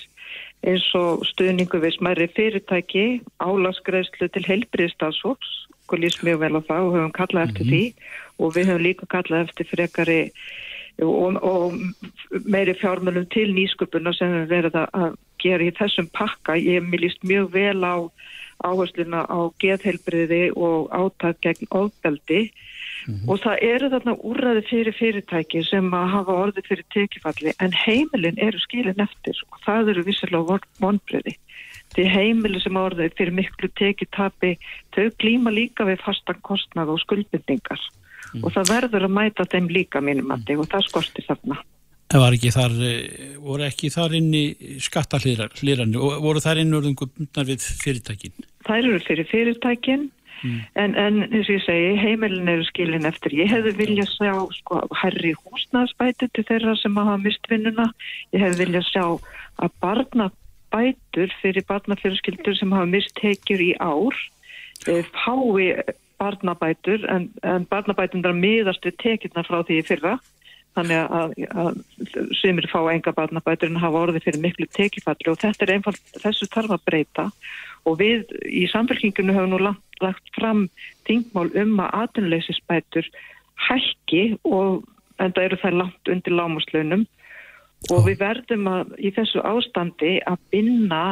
eins 0.66 0.86
og 0.98 1.25
stuðningu 1.28 1.78
við 1.82 1.96
smæri 1.98 2.26
fyrirtæki, 2.36 3.06
álagsgreðslu 3.42 4.28
til 4.32 4.44
heilbriðstafsóks 4.46 5.52
og 5.86 6.00
líst 6.02 6.25
mjög 6.26 6.40
vel 6.42 6.54
á 6.58 6.60
það 6.66 6.86
og 6.86 6.94
höfum 6.96 7.12
kallað 7.14 7.48
eftir 7.48 7.66
mm 7.66 7.72
-hmm. 7.72 7.92
því 7.92 8.42
og 8.42 8.54
við 8.56 8.68
höfum 8.70 8.86
líka 8.86 9.06
kallað 9.06 9.44
eftir 9.46 9.66
frekari 9.70 10.20
og, 11.03 11.37
og 11.43 11.75
meiri 12.45 12.75
fjármjölum 12.81 13.29
til 13.33 13.53
nýsköpuna 13.57 14.15
sem 14.17 14.33
við 14.33 14.49
verðum 14.55 14.88
að 14.93 15.17
gera 15.43 15.67
í 15.67 15.75
þessum 15.76 16.09
pakka. 16.17 16.57
Ég 16.57 16.88
líst 16.97 17.25
mjög 17.25 17.53
vel 17.53 17.85
á 17.85 18.09
áhersluna 18.65 19.26
á 19.29 19.53
geðheilbriði 19.61 20.55
og 20.57 20.88
áttak 20.95 21.43
gegn 21.45 21.69
ofbeldi 21.71 22.49
mm 22.49 23.15
-hmm. 23.15 23.29
og 23.29 23.41
það 23.45 23.62
eru 23.62 23.91
þarna 23.93 24.15
úrraði 24.31 24.62
fyrir 24.71 24.95
fyrirtæki 25.00 25.65
sem 25.65 25.91
að 25.95 26.12
hafa 26.15 26.38
orðið 26.43 26.69
fyrir 26.69 26.87
tekifalli 26.95 27.53
en 27.61 27.73
heimilin 27.73 28.38
eru 28.38 28.59
skilin 28.59 29.05
eftir 29.09 29.37
og 29.53 29.59
það 29.67 29.91
eru 29.91 30.07
vissilega 30.09 30.59
vonbriði. 30.81 31.37
Því 31.95 32.05
heimili 32.17 32.61
sem 32.61 32.76
orðið 32.76 33.12
fyrir 33.17 33.33
miklu 33.33 33.69
tekitabi 33.69 34.57
þau 34.97 35.11
klíma 35.21 35.50
líka 35.50 35.85
við 35.85 36.00
fastan 36.00 36.41
kostnað 36.43 36.88
og 36.88 37.00
skuldbindingar 37.00 37.81
mm. 38.37 38.45
og 38.45 38.55
það 38.55 38.75
verður 38.75 39.09
að 39.09 39.16
mæta 39.16 39.49
þeim 39.52 39.73
líka 39.73 40.05
mínum 40.05 40.35
að 40.35 40.47
þig 40.50 40.62
og 40.62 40.71
það 40.75 40.87
skortir 40.90 41.26
þarna. 41.28 41.62
En 42.14 42.23
var 42.23 42.37
ekki 42.37 42.52
þar, 42.55 42.75
eh, 42.87 43.38
voru 43.43 43.64
ekki 43.66 43.88
þar 43.90 44.12
inni 44.14 44.43
skattahlýrarni 44.83 45.99
og 45.99 46.21
voru 46.23 46.43
þar 46.43 46.61
inn 46.62 46.76
orðingum 46.78 47.26
við 47.49 47.64
fyrirtækin? 47.83 48.47
Það 48.66 48.78
eru 48.78 49.00
fyrir 49.02 49.28
fyrirtækin 49.31 50.07
mm. 50.45 50.61
en, 50.83 50.95
en 50.95 51.19
eins 51.26 51.49
og 51.49 51.57
ég 51.57 51.64
segi 51.66 51.97
heimilin 51.99 52.52
eru 52.55 52.66
skilin 52.69 53.11
eftir. 53.11 53.35
Ég 53.35 53.50
hefði 53.50 53.75
viljað 53.81 54.12
sjá 54.14 54.33
sko 54.61 54.81
herri 55.02 55.35
húsnaðsbæti 55.43 56.31
til 56.31 56.47
þeirra 56.47 56.76
sem 56.78 57.02
hafa 57.02 57.19
mist 57.26 57.50
vinnuna. 57.50 57.90
Ég 58.37 58.45
hefði 58.45 58.62
viljað 58.64 58.88
sjá 58.93 59.05
að 59.66 59.76
barnabætur 59.83 61.37
fyrir 61.43 61.66
barnafjörskildur 61.66 62.59
sem 62.61 62.75
hafa 62.76 62.90
mist 62.95 63.16
tekjur 63.19 63.66
í 63.66 63.73
ár 63.83 64.14
eh, 64.87 65.02
fái 65.11 65.73
barnabætur 66.20 67.04
en, 67.12 67.28
en 67.42 67.66
barnabætundar 67.70 68.35
miðast 68.37 68.85
við 68.87 68.99
tekjurna 69.02 69.44
frá 69.46 69.61
því 69.66 69.82
fyrra. 69.88 70.16
Þannig 70.76 71.14
að, 71.18 71.30
að 71.56 71.78
semir 72.37 72.66
fá 72.68 72.82
enga 72.92 73.14
barnabætur 73.16 73.70
en 73.70 73.80
hafa 73.80 74.02
orðið 74.06 74.26
fyrir 74.26 74.42
miklu 74.42 74.66
tekifalli 74.76 75.30
og 75.32 75.38
þetta 75.40 75.64
er 75.64 75.73
einfalt, 75.78 76.02
þessu 76.20 76.49
tarf 76.52 76.75
að 76.75 76.85
breyta. 76.88 77.30
Og 77.88 77.96
við 78.02 78.26
í 78.44 78.66
samfélkinginu 78.68 79.32
höfum 79.32 79.54
nú 79.54 79.62
lagt, 79.62 79.85
lagt 80.04 80.35
fram 80.37 80.66
tingmál 81.08 81.49
um 81.56 81.80
að 81.80 81.96
atunleysisbætur 82.02 83.08
hækki 83.68 84.37
og 84.44 84.85
enda 85.23 85.46
eru 85.46 85.56
það 85.62 85.80
langt 85.80 86.12
undir 86.12 86.37
lámuslaunum 86.37 87.06
og 87.92 88.06
við 88.08 88.20
verðum 88.20 88.68
að 88.70 88.94
í 88.99 89.12
þessu 89.16 89.42
ástandi 89.46 90.16
að 90.26 90.40
binna 90.52 91.02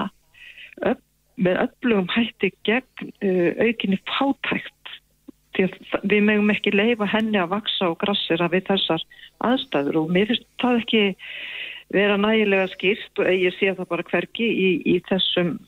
upp, 0.82 1.02
með 1.34 1.60
öflugum 1.64 2.10
hætti 2.14 2.52
gegn 2.66 3.10
uh, 3.26 3.50
aukinni 3.64 3.98
fátækt 4.10 4.83
því 5.54 5.66
að 5.68 6.08
við 6.10 6.24
megum 6.28 6.52
ekki 6.54 6.74
leifa 6.74 7.08
henni 7.10 7.40
að 7.40 7.52
vaksa 7.54 7.90
og 7.92 7.98
grassera 8.02 8.50
við 8.52 8.66
þessar 8.70 9.04
aðstæður 9.44 10.00
og 10.02 10.12
mér 10.14 10.30
finnst 10.30 10.48
það 10.62 10.80
ekki 10.82 11.02
vera 11.94 12.16
nægilega 12.18 12.70
skýrt 12.72 13.20
og 13.22 13.28
ég 13.30 13.54
sé 13.58 13.74
það 13.74 13.90
bara 13.90 14.06
hverki 14.08 14.46
í, 14.46 14.70
í 14.88 14.96
þessum, 15.08 15.58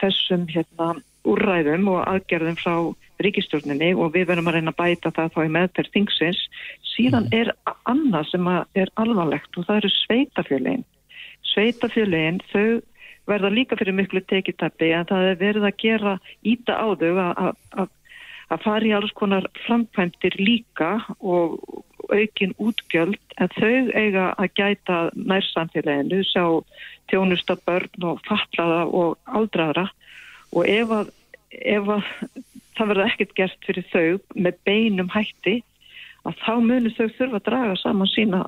þessum 0.00 0.46
hérna, 0.52 0.94
úrræðum 1.28 1.88
og 1.92 2.00
aðgerðum 2.04 2.56
frá 2.60 2.74
ríkistjórninni 3.24 3.92
og 3.96 4.14
við 4.14 4.28
verðum 4.30 4.50
að 4.50 4.58
reyna 4.58 4.74
að 4.74 4.80
bæta 4.80 5.12
það 5.16 5.30
þá 5.34 5.40
í 5.42 5.52
meðferð 5.56 5.92
þingsins. 5.94 6.40
Síðan 6.94 7.28
mhm. 7.28 7.36
er 7.40 7.52
annað 7.90 8.32
sem 8.32 8.50
er 8.52 8.92
alvarlegt 9.00 9.58
og 9.58 9.68
það 9.68 9.80
eru 9.82 9.92
sveitafjölein. 9.98 10.84
Sveitafjölein 11.54 12.40
þau 12.52 12.82
verða 13.28 13.50
líka 13.52 13.78
fyrir 13.80 13.96
miklu 13.96 14.20
tekitæpi 14.28 14.90
en 14.92 15.06
það 15.08 15.30
er 15.30 15.38
verið 15.40 15.68
að 15.68 15.78
gera 15.80 16.16
íta 16.44 16.76
á 16.76 16.86
þau 17.00 17.12
að 17.24 17.92
að 18.54 18.64
fara 18.64 18.88
í 18.88 18.94
alls 18.96 19.12
konar 19.18 19.46
framkvæmdir 19.66 20.38
líka 20.40 20.96
og 21.20 21.58
aukin 22.12 22.54
útgjöld 22.60 23.20
en 23.40 23.50
þau 23.56 23.90
eiga 23.96 24.30
að 24.38 24.50
gæta 24.58 24.98
nærsamfélaginu, 25.16 26.22
sjá 26.28 26.44
tjónusta 27.10 27.56
börn 27.66 28.08
og 28.08 28.22
fatlaða 28.28 28.84
og 28.86 29.16
aldraðra. 29.24 29.88
Og 30.54 30.68
ef 30.70 30.92
að, 30.94 31.12
ef 31.50 31.88
að 31.96 32.10
það 32.76 32.90
verða 32.92 33.06
ekkert 33.10 33.36
gert 33.38 33.66
fyrir 33.66 33.88
þau 33.92 34.36
með 34.36 34.60
beinum 34.68 35.10
hætti 35.14 35.60
að 36.24 36.38
þá 36.44 36.54
munir 36.64 36.94
þau 36.96 37.08
þurfa 37.18 37.40
að 37.40 37.48
draga 37.48 37.80
saman 37.80 38.10
sína 38.10 38.44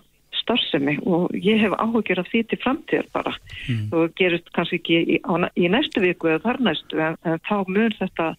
starfsemi 0.46 0.96
og 1.04 1.34
ég 1.34 1.60
hef 1.60 1.74
áhugjur 1.76 2.22
af 2.22 2.30
því 2.30 2.42
til 2.46 2.60
framtíðar 2.62 3.08
bara 3.14 3.34
mm. 3.66 3.90
og 3.92 4.14
gerist 4.18 4.48
kannski 4.54 4.78
ekki 4.80 5.00
í, 5.02 5.18
á, 5.26 5.50
í 5.58 5.68
næstu 5.72 6.02
viku 6.04 6.30
eða 6.30 6.44
þar 6.46 6.62
næstu 6.68 7.02
en, 7.02 7.18
en 7.26 7.42
þá 7.48 7.56
mun 7.66 7.98
þetta 7.98 8.30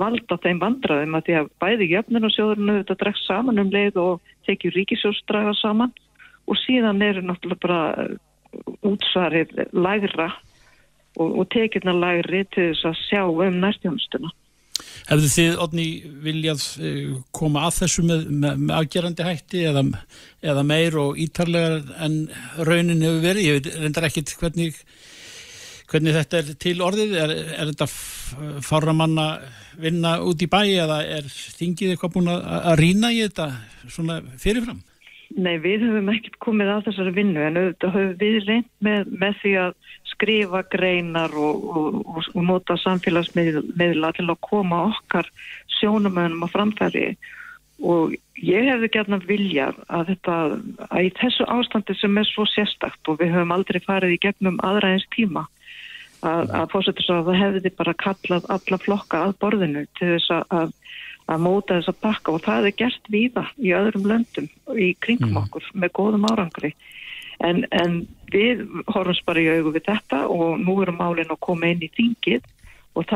valda 0.00 0.38
þeim 0.44 0.62
vandraðum 0.62 1.18
að 1.18 1.26
því 1.26 1.36
að 1.40 1.50
bæði 1.64 1.90
jöfnun 1.94 2.28
og 2.28 2.34
sjóðurnu 2.36 2.78
þetta 2.82 2.98
dregst 3.02 3.28
saman 3.28 3.62
um 3.62 3.72
leið 3.72 4.00
og 4.04 4.32
tekið 4.48 4.78
ríkisjóðsdraga 4.78 5.56
saman 5.62 5.94
og 6.44 6.60
síðan 6.60 7.02
eru 7.04 7.24
náttúrulega 7.24 7.64
bara 7.64 8.08
útsvarið 8.84 9.54
lægra 9.72 10.30
og, 11.16 11.28
og 11.40 11.46
tekirna 11.54 11.94
lægri 11.96 12.44
til 12.54 12.72
þess 12.72 12.90
að 12.90 13.02
sjá 13.08 13.22
um 13.24 13.60
næstjónstuna 13.62 14.32
Hefðu 15.04 15.28
þið, 15.28 15.56
Odni, 15.60 15.86
viljað 16.24 16.62
eh, 16.80 17.08
koma 17.36 17.66
að 17.68 17.82
þessu 17.82 18.04
með, 18.08 18.22
með, 18.30 18.62
með 18.62 18.76
afgerandi 18.78 19.26
hætti 19.26 19.64
eða, 19.68 19.82
eða 20.40 20.62
meir 20.64 20.96
og 21.00 21.18
ítarlegar 21.20 21.82
en 22.06 22.22
raunin 22.64 23.04
hefur 23.04 23.20
verið? 23.26 23.48
Ég 23.48 23.58
veit 23.58 23.68
reyndar 23.82 24.08
ekkit 24.08 24.32
hvernig, 24.40 24.78
hvernig 25.92 26.16
þetta 26.16 26.40
er 26.40 26.56
til 26.64 26.78
orðið. 26.86 27.12
Er, 27.20 27.36
er 27.52 27.74
þetta 27.74 27.90
fára 28.64 28.96
manna 28.96 29.28
vinna 29.76 30.16
út 30.24 30.40
í 30.40 30.48
bæ 30.48 30.62
eða 30.62 31.02
er 31.18 31.28
þingið 31.28 31.94
eitthvað 31.94 32.16
búin 32.16 32.32
að, 32.32 32.42
að 32.72 32.80
rýna 32.80 33.12
í 33.12 33.22
þetta 33.26 33.50
svona 33.84 34.20
fyrirfram? 34.40 34.80
Nei, 35.34 35.56
við 35.58 35.82
höfum 35.82 36.10
ekkert 36.12 36.36
komið 36.44 36.70
að 36.70 36.84
þessari 36.88 37.12
vinnu 37.16 37.42
en 37.42 37.56
auðvitað 37.58 37.94
höfum 37.96 38.18
við 38.20 38.36
reynd 38.46 38.68
með, 38.86 39.08
með 39.20 39.38
því 39.40 39.54
að 39.64 39.72
skrifa 40.14 40.64
greinar 40.72 41.34
og, 41.36 41.64
og, 41.68 41.96
og, 42.06 42.28
og 42.34 42.46
nota 42.48 42.76
samfélagsmiðla 42.80 44.12
til 44.16 44.28
að 44.28 44.42
koma 44.46 44.84
okkar 44.90 45.30
sjónumönum 45.78 46.46
á 46.46 46.48
framfæri. 46.52 47.14
Og 47.84 48.14
ég 48.38 48.68
hefði 48.70 48.90
gætna 48.94 49.18
viljað 49.26 49.80
að 49.90 50.12
þetta, 50.12 50.36
að 50.88 51.08
í 51.08 51.10
þessu 51.18 51.46
ástandi 51.50 51.96
sem 51.98 52.20
er 52.20 52.28
svo 52.30 52.46
sérstakt 52.48 53.10
og 53.10 53.18
við 53.20 53.34
höfum 53.34 53.54
aldrei 53.56 53.80
farið 53.82 54.14
í 54.14 54.22
gegnum 54.22 54.60
aðra 54.64 54.94
eins 54.94 55.06
tíma 55.14 55.44
að, 56.22 56.54
að 56.54 56.70
fórsetur 56.72 57.04
svo 57.04 57.18
að 57.18 57.28
það 57.32 57.40
hefði 57.42 57.74
bara 57.80 57.96
kallað 58.00 58.48
alla 58.54 58.80
flokka 58.80 59.24
að 59.26 59.36
borðinu 59.42 59.84
til 59.98 60.14
þess 60.14 60.38
að 60.48 60.72
að 61.24 61.40
móta 61.40 61.78
þess 61.78 61.90
að 61.92 62.00
pakka. 62.04 62.34
Og 62.34 62.42
það 62.44 62.68
er 62.68 62.76
gert 62.82 63.10
víða 63.12 63.44
í 63.56 63.72
öðrum 63.76 64.08
löndum 64.10 64.48
í 64.76 64.90
kringum 65.00 65.32
mm. 65.32 65.40
okkur 65.44 65.70
með 65.72 65.94
góðum 65.96 66.28
árangri 66.28 66.74
en, 67.40 67.64
en 67.70 68.02
við 68.32 68.64
horfum 68.90 69.26
bara 69.26 69.42
í 69.42 69.50
augu 69.56 69.74
við 69.74 69.86
þetta 69.88 70.24
og 70.30 70.58
nú 70.62 70.80
erum 70.82 71.00
málinn 71.00 71.32
að 71.32 71.42
koma 71.46 71.70
inn 71.70 71.82
í 71.84 71.90
þingið 71.94 72.50
og 72.94 73.10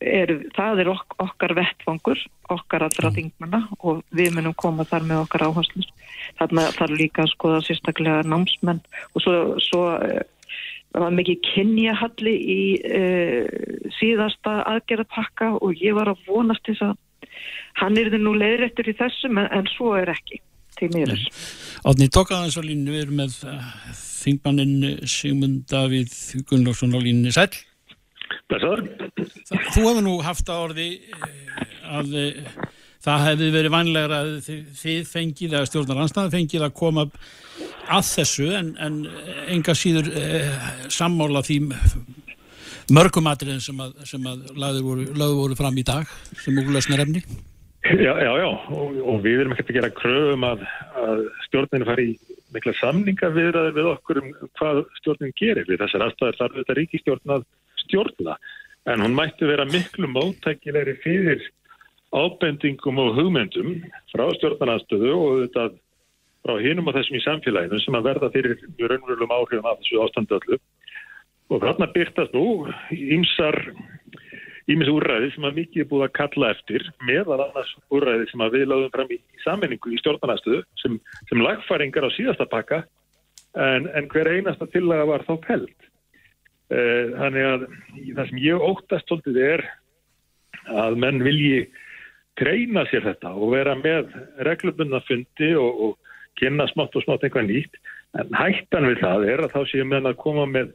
er, 0.00 0.30
það 0.56 0.80
er 0.80 0.90
ok, 0.94 1.16
okkar 1.20 1.52
vettfangur, 1.58 2.20
okkar 2.52 2.86
allra 2.86 3.10
mm. 3.10 3.16
þingmanna 3.18 3.60
og 3.84 4.00
við 4.16 4.30
munum 4.36 4.54
koma 4.56 4.86
þar 4.88 5.04
með 5.08 5.24
okkar 5.26 5.44
áherslur. 5.50 5.90
Þarna 6.38 6.70
þarf 6.72 6.96
líka 6.96 7.24
að 7.24 7.34
skoða 7.34 7.58
sérstaklega 7.66 8.22
námsmenn 8.24 8.80
og 9.12 9.24
svo, 9.24 9.34
svo 9.60 9.82
eh, 9.98 10.22
var 10.96 11.12
mikið 11.12 11.40
kynjahalli 11.50 12.34
í 12.54 12.60
uh, 12.86 13.88
síðasta 13.98 14.60
aðgerðapakka 14.70 15.56
og 15.58 15.82
ég 15.82 15.96
var 15.98 16.12
að 16.12 16.22
vonast 16.28 16.64
þess 16.68 16.84
að 16.86 17.32
hann 17.82 17.98
er 17.98 18.12
það 18.14 18.22
nú 18.22 18.34
leiðrættur 18.38 18.92
í 18.92 18.94
þessum 19.00 19.40
en, 19.42 19.50
en 19.50 19.66
svo 19.74 19.96
er 19.98 20.12
ekki 20.14 20.38
til 20.78 20.90
mýrur. 20.94 21.20
Átni, 21.84 22.08
tókaðans 22.12 22.58
á 22.58 22.62
línu, 22.64 22.90
við 22.92 23.04
erum 23.06 23.20
með 23.22 23.38
uh, 23.50 23.72
þingmannin 24.24 25.06
Sigmund 25.10 25.64
Davíð 25.70 26.14
Gunnlaugsson 26.50 26.96
á 26.96 27.00
línu. 27.02 27.32
Sæl? 27.34 27.50
Blessaður. 28.50 28.86
Þú 29.74 29.84
hefur 29.84 30.02
nú 30.04 30.16
haft 30.24 30.48
að 30.52 30.64
orði 30.68 30.88
að 31.84 32.16
það 33.04 33.24
hefði 33.28 33.48
verið 33.52 33.74
vanlegra 33.74 34.20
að 34.24 34.34
þið 34.80 35.08
fengið, 35.08 35.54
eða 35.54 35.68
stjórnar 35.68 36.02
anstæða 36.04 36.32
fengið 36.32 36.66
að 36.66 36.76
koma 36.78 37.06
að 37.92 38.06
þessu 38.08 38.50
en, 38.56 38.70
en 38.80 39.00
enga 39.52 39.74
síður 39.76 40.08
eh, 40.16 40.52
sammála 40.92 41.44
því 41.44 41.58
mörgum 42.94 43.28
atriðin 43.30 43.64
sem 43.64 43.80
að, 43.80 43.96
sem 44.08 44.28
að 44.28 44.46
laður 44.60 44.86
voru, 44.88 45.08
voru 45.40 45.58
fram 45.58 45.76
í 45.80 45.84
dag 45.86 46.08
sem 46.42 46.56
úrlösnar 46.60 47.04
efni. 47.04 47.24
Já, 47.84 48.16
já, 48.16 48.32
já, 48.40 48.48
og, 48.48 48.96
og 48.96 49.18
við 49.20 49.42
erum 49.42 49.52
ekkert 49.52 49.70
að 49.70 49.76
gera 49.76 49.88
kröfum 49.92 50.44
að, 50.48 50.62
að 50.96 51.18
stjórninu 51.44 51.84
fari 51.84 52.06
í 52.14 52.38
mikla 52.54 52.72
samningar 52.78 53.34
viðraður 53.34 53.74
við 53.76 53.88
okkur 53.90 54.20
um 54.22 54.30
hvað 54.56 54.80
stjórnin 55.00 55.34
gerir. 55.36 55.66
Við 55.68 55.82
þessar 55.82 56.06
aðstæðar 56.06 56.38
þarf 56.38 56.56
þetta 56.60 56.76
ríkistjórn 56.78 57.34
að 57.34 57.44
stjórna. 57.82 58.36
En 58.88 59.04
hún 59.04 59.16
mætti 59.18 59.48
vera 59.50 59.66
miklu 59.68 60.08
móttækilegri 60.08 60.96
fyrir 61.04 61.44
ábendingum 62.16 63.02
og 63.04 63.18
hugmyndum 63.18 63.76
frá 64.14 64.24
stjórnarnarstöðu 64.38 65.12
og 65.18 65.42
þetta 65.42 65.66
frá 66.44 66.56
hinum 66.64 66.88
og 66.88 66.96
þessum 66.96 67.18
í 67.20 67.24
samfélaginu 67.26 67.82
sem 67.84 67.98
að 68.00 68.08
verða 68.08 68.32
fyrir 68.32 68.56
mjög 68.78 68.94
raunverulegum 68.94 69.36
áhrifum 69.36 69.68
af 69.68 69.82
þessu 69.82 70.00
ástandu 70.06 70.40
öllu. 70.40 70.60
Og 71.52 71.60
þarna 71.60 71.92
byrtast 71.92 72.32
nú 72.32 72.46
ímsar 72.96 73.60
ímis 74.70 74.88
úrræði 74.88 75.30
sem 75.34 75.44
að 75.44 75.58
mikið 75.60 75.82
er 75.82 75.88
búið 75.90 76.04
að 76.06 76.14
kalla 76.18 76.50
eftir 76.54 76.84
meðal 77.04 77.40
annars 77.44 77.72
úrræði 77.92 78.28
sem 78.30 78.44
að 78.44 78.56
við 78.56 78.68
lögum 78.70 78.92
fram 78.94 79.12
í 79.12 79.18
sammenningu 79.44 79.92
í 79.92 80.00
stjórnarnarstöðu 80.00 80.62
sem, 80.80 80.98
sem 81.28 81.42
lagfæringar 81.44 82.06
á 82.08 82.16
síðasta 82.16 82.46
pakka 82.48 82.82
en, 83.60 83.88
en 83.92 84.08
hver 84.12 84.30
einasta 84.32 84.68
tillaga 84.72 85.08
var 85.12 85.26
þá 85.28 85.34
pelt. 85.44 85.88
Eh, 86.72 87.12
þannig 87.12 87.48
að 87.50 87.66
það 88.16 88.30
sem 88.30 88.44
ég 88.44 88.68
óttast 88.70 89.10
svolítið 89.10 89.40
er 89.44 89.64
að 90.72 90.96
menn 91.02 91.20
vilji 91.26 91.66
treina 92.40 92.86
sér 92.88 93.04
þetta 93.04 93.34
og 93.36 93.52
vera 93.52 93.74
með 93.78 94.14
reglubunnafundi 94.48 95.52
og, 95.60 95.82
og 95.84 96.14
kynna 96.40 96.66
smátt 96.72 96.96
og 96.96 97.04
smátt 97.04 97.26
einhvað 97.26 97.50
nýtt 97.50 97.76
en 98.18 98.32
hættan 98.38 98.88
við 98.88 99.02
það 99.02 99.28
er 99.28 99.44
að 99.44 99.54
þá 99.54 99.60
séum 99.70 99.92
menn 99.92 100.08
að 100.08 100.18
koma 100.22 100.46
með 100.48 100.72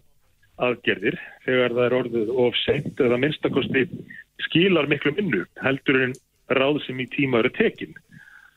aðgerðir 0.66 1.18
þegar 1.46 1.76
það 1.76 1.86
er 1.86 1.98
orðið 2.00 2.32
of 2.46 2.58
seint 2.66 3.02
eða 3.02 3.20
minnstakosti 3.22 3.86
skilar 4.46 4.90
miklu 4.92 5.14
minnu 5.18 5.46
heldur 5.64 6.02
en 6.08 6.16
ráð 6.56 6.82
sem 6.86 7.00
í 7.00 7.08
tíma 7.14 7.44
eru 7.44 7.52
tekin. 7.56 7.94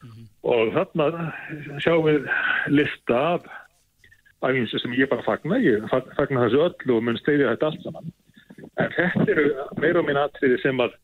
Mm 0.02 0.10
-hmm. 0.10 0.26
og 0.42 0.72
þarna 0.74 1.32
sjáum 1.84 2.06
við 2.06 2.30
lista 2.68 3.18
af 3.34 3.46
aðeins 4.42 4.74
sem 4.82 4.94
ég 4.98 5.08
bara 5.10 5.22
fagna, 5.22 5.58
ég 5.62 5.86
fagna 5.90 6.46
þessu 6.46 6.64
öllu 6.66 6.96
og 6.96 7.06
mun 7.06 7.20
steyðja 7.20 7.54
þetta 7.54 7.66
allt 7.66 7.86
saman. 7.86 8.12
En 8.80 8.90
þetta 8.96 9.30
eru 9.30 9.46
meira 9.78 10.00
og 10.00 10.06
minna 10.06 10.26
atriði 10.26 10.58
sem 10.62 10.80
að 10.82 10.94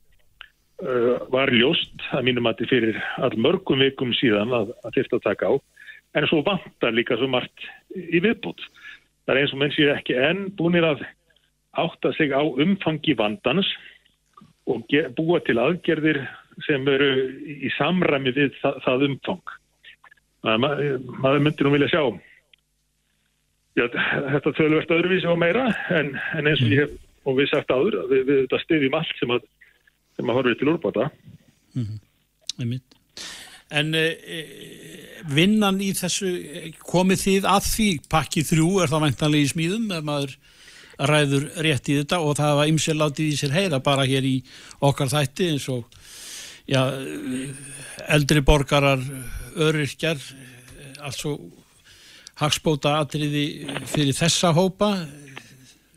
uh, 0.83 1.17
var 1.31 1.53
ljóst 1.55 2.09
að 2.11 2.27
mínum 2.29 2.47
að 2.47 2.59
þetta 2.59 2.71
fyrir 2.75 3.01
all 3.17 3.37
mörgum 3.37 3.85
vikum 3.85 4.15
síðan 4.19 4.55
að, 4.55 4.75
að 4.85 4.99
þetta 4.99 5.23
taka 5.27 5.53
á, 5.53 5.55
en 6.19 6.27
svo 6.27 6.43
vantar 6.47 6.95
líka 6.97 7.19
svo 7.19 7.29
margt 7.31 7.69
í 7.95 8.21
viðbútt. 8.25 8.63
Það 9.29 9.35
er 9.35 9.41
eins 9.43 9.53
og 9.53 9.61
menn 9.61 9.73
sér 9.77 9.91
ekki 9.93 10.15
enn 10.17 10.47
búinir 10.57 10.87
að 10.89 11.03
átta 11.77 12.15
sig 12.17 12.33
á 12.33 12.41
umfangi 12.41 13.13
vandans 13.19 13.69
og 14.65 14.89
búa 15.19 15.43
til 15.45 15.59
aðgerðir 15.61 16.23
sem 16.65 16.89
eru 16.89 17.11
í 17.45 17.69
samræmi 17.77 18.33
við 18.33 18.57
það, 18.63 18.81
það 18.87 19.05
umfang. 19.11 19.53
Maður, 20.49 20.97
maður 21.21 21.45
myndir 21.45 21.69
nú 21.69 21.75
vilja 21.75 21.91
sjá 21.93 22.03
já, 23.77 23.87
þetta 24.33 24.55
tölvert 24.57 24.93
öðruvísi 24.97 25.29
og 25.29 25.39
meira 25.41 25.69
en, 25.95 26.15
en 26.39 26.49
eins 26.49 26.63
og 26.65 26.73
ég 26.73 26.87
hef 26.87 26.95
og 27.29 27.37
við 27.37 27.51
sagt 27.53 27.73
áður 27.75 27.99
við, 28.09 28.23
við 28.25 28.39
þetta 28.47 28.63
stiðjum 28.65 28.97
allt 28.97 29.19
sem 29.21 29.35
að, 29.35 29.49
að 30.23 30.37
horfið 30.39 30.57
til 30.61 30.71
úrbáta. 30.73 31.11
Mm 31.77 31.85
-hmm. 31.85 32.79
En 33.69 33.93
e, 33.97 34.05
vinnan 35.29 35.81
í 35.85 35.91
þessu, 35.97 36.31
komið 36.89 37.25
þið 37.25 37.49
að 37.53 37.67
því? 37.69 37.89
Pakki 38.09 38.45
þrjú 38.49 38.69
er 38.83 38.93
það 38.93 39.05
væntanlega 39.07 39.49
í 39.49 39.51
smíðum 39.53 39.91
ef 39.99 40.07
maður 40.07 40.37
ræður 41.09 41.45
rétt 41.63 41.91
í 41.93 41.99
þetta 42.01 42.19
og 42.25 42.39
það 42.39 42.57
var 42.59 42.71
ymsið 42.73 42.99
látið 42.99 43.29
í 43.29 43.37
sér 43.39 43.55
heyra 43.55 43.79
bara 43.85 44.07
hér 44.09 44.25
í 44.27 44.37
okkar 44.89 45.13
þætti 45.13 45.51
eins 45.53 45.69
og 45.71 45.85
já, 46.67 46.81
eldri 48.11 48.43
borgarar 48.43 49.05
öryrkjar 49.59 50.19
altså 51.05 51.37
hagspóta 52.39 52.99
atriði 53.03 53.45
fyrir 53.91 54.17
þessa 54.17 54.53
hópa. 54.57 54.93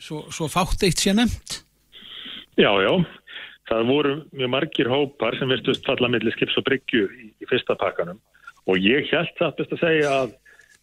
Svo, 0.01 0.25
svo 0.33 0.47
fátt 0.49 0.81
eitt 0.87 1.01
sé 1.01 1.13
nefnt. 1.13 1.61
Já, 2.57 2.71
já 2.81 2.93
það 3.71 3.87
voru 3.87 4.13
mjög 4.35 4.51
margir 4.51 4.91
hópar 4.91 5.37
sem 5.39 5.51
virtust 5.51 5.87
falla 5.87 6.09
millir 6.11 6.35
skips 6.35 6.57
og 6.59 6.67
bryggju 6.67 7.07
í, 7.07 7.31
í 7.41 7.49
fyrsta 7.49 7.77
pakkanum. 7.79 8.19
Og 8.69 8.77
ég 8.81 9.07
held 9.11 9.31
það 9.39 9.55
best 9.59 9.77
að 9.77 9.83
segja 9.85 10.11
að 10.17 10.35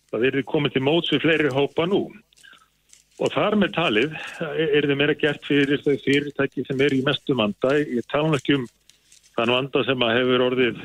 það 0.08 0.26
er 0.30 0.40
komið 0.48 0.74
til 0.74 0.84
móts 0.86 1.12
við 1.12 1.24
fleiri 1.26 1.52
hópa 1.54 1.86
nú. 1.88 2.06
Og 3.18 3.34
þar 3.34 3.58
með 3.58 3.74
talið 3.74 4.16
er 4.46 4.86
þið 4.86 4.96
meira 4.98 5.16
gert 5.18 5.44
fyrir 5.46 5.82
þau 5.82 5.96
fyrirtæki 6.04 6.64
sem 6.66 6.80
er 6.86 6.94
í 6.94 7.02
mestum 7.06 7.42
vanda. 7.42 7.74
Ég 7.82 8.06
tala 8.12 8.38
ekki 8.38 8.60
um 8.60 8.66
þann 9.36 9.54
vanda 9.54 9.84
sem 9.86 10.04
að 10.06 10.16
hefur 10.20 10.44
orðið 10.48 10.82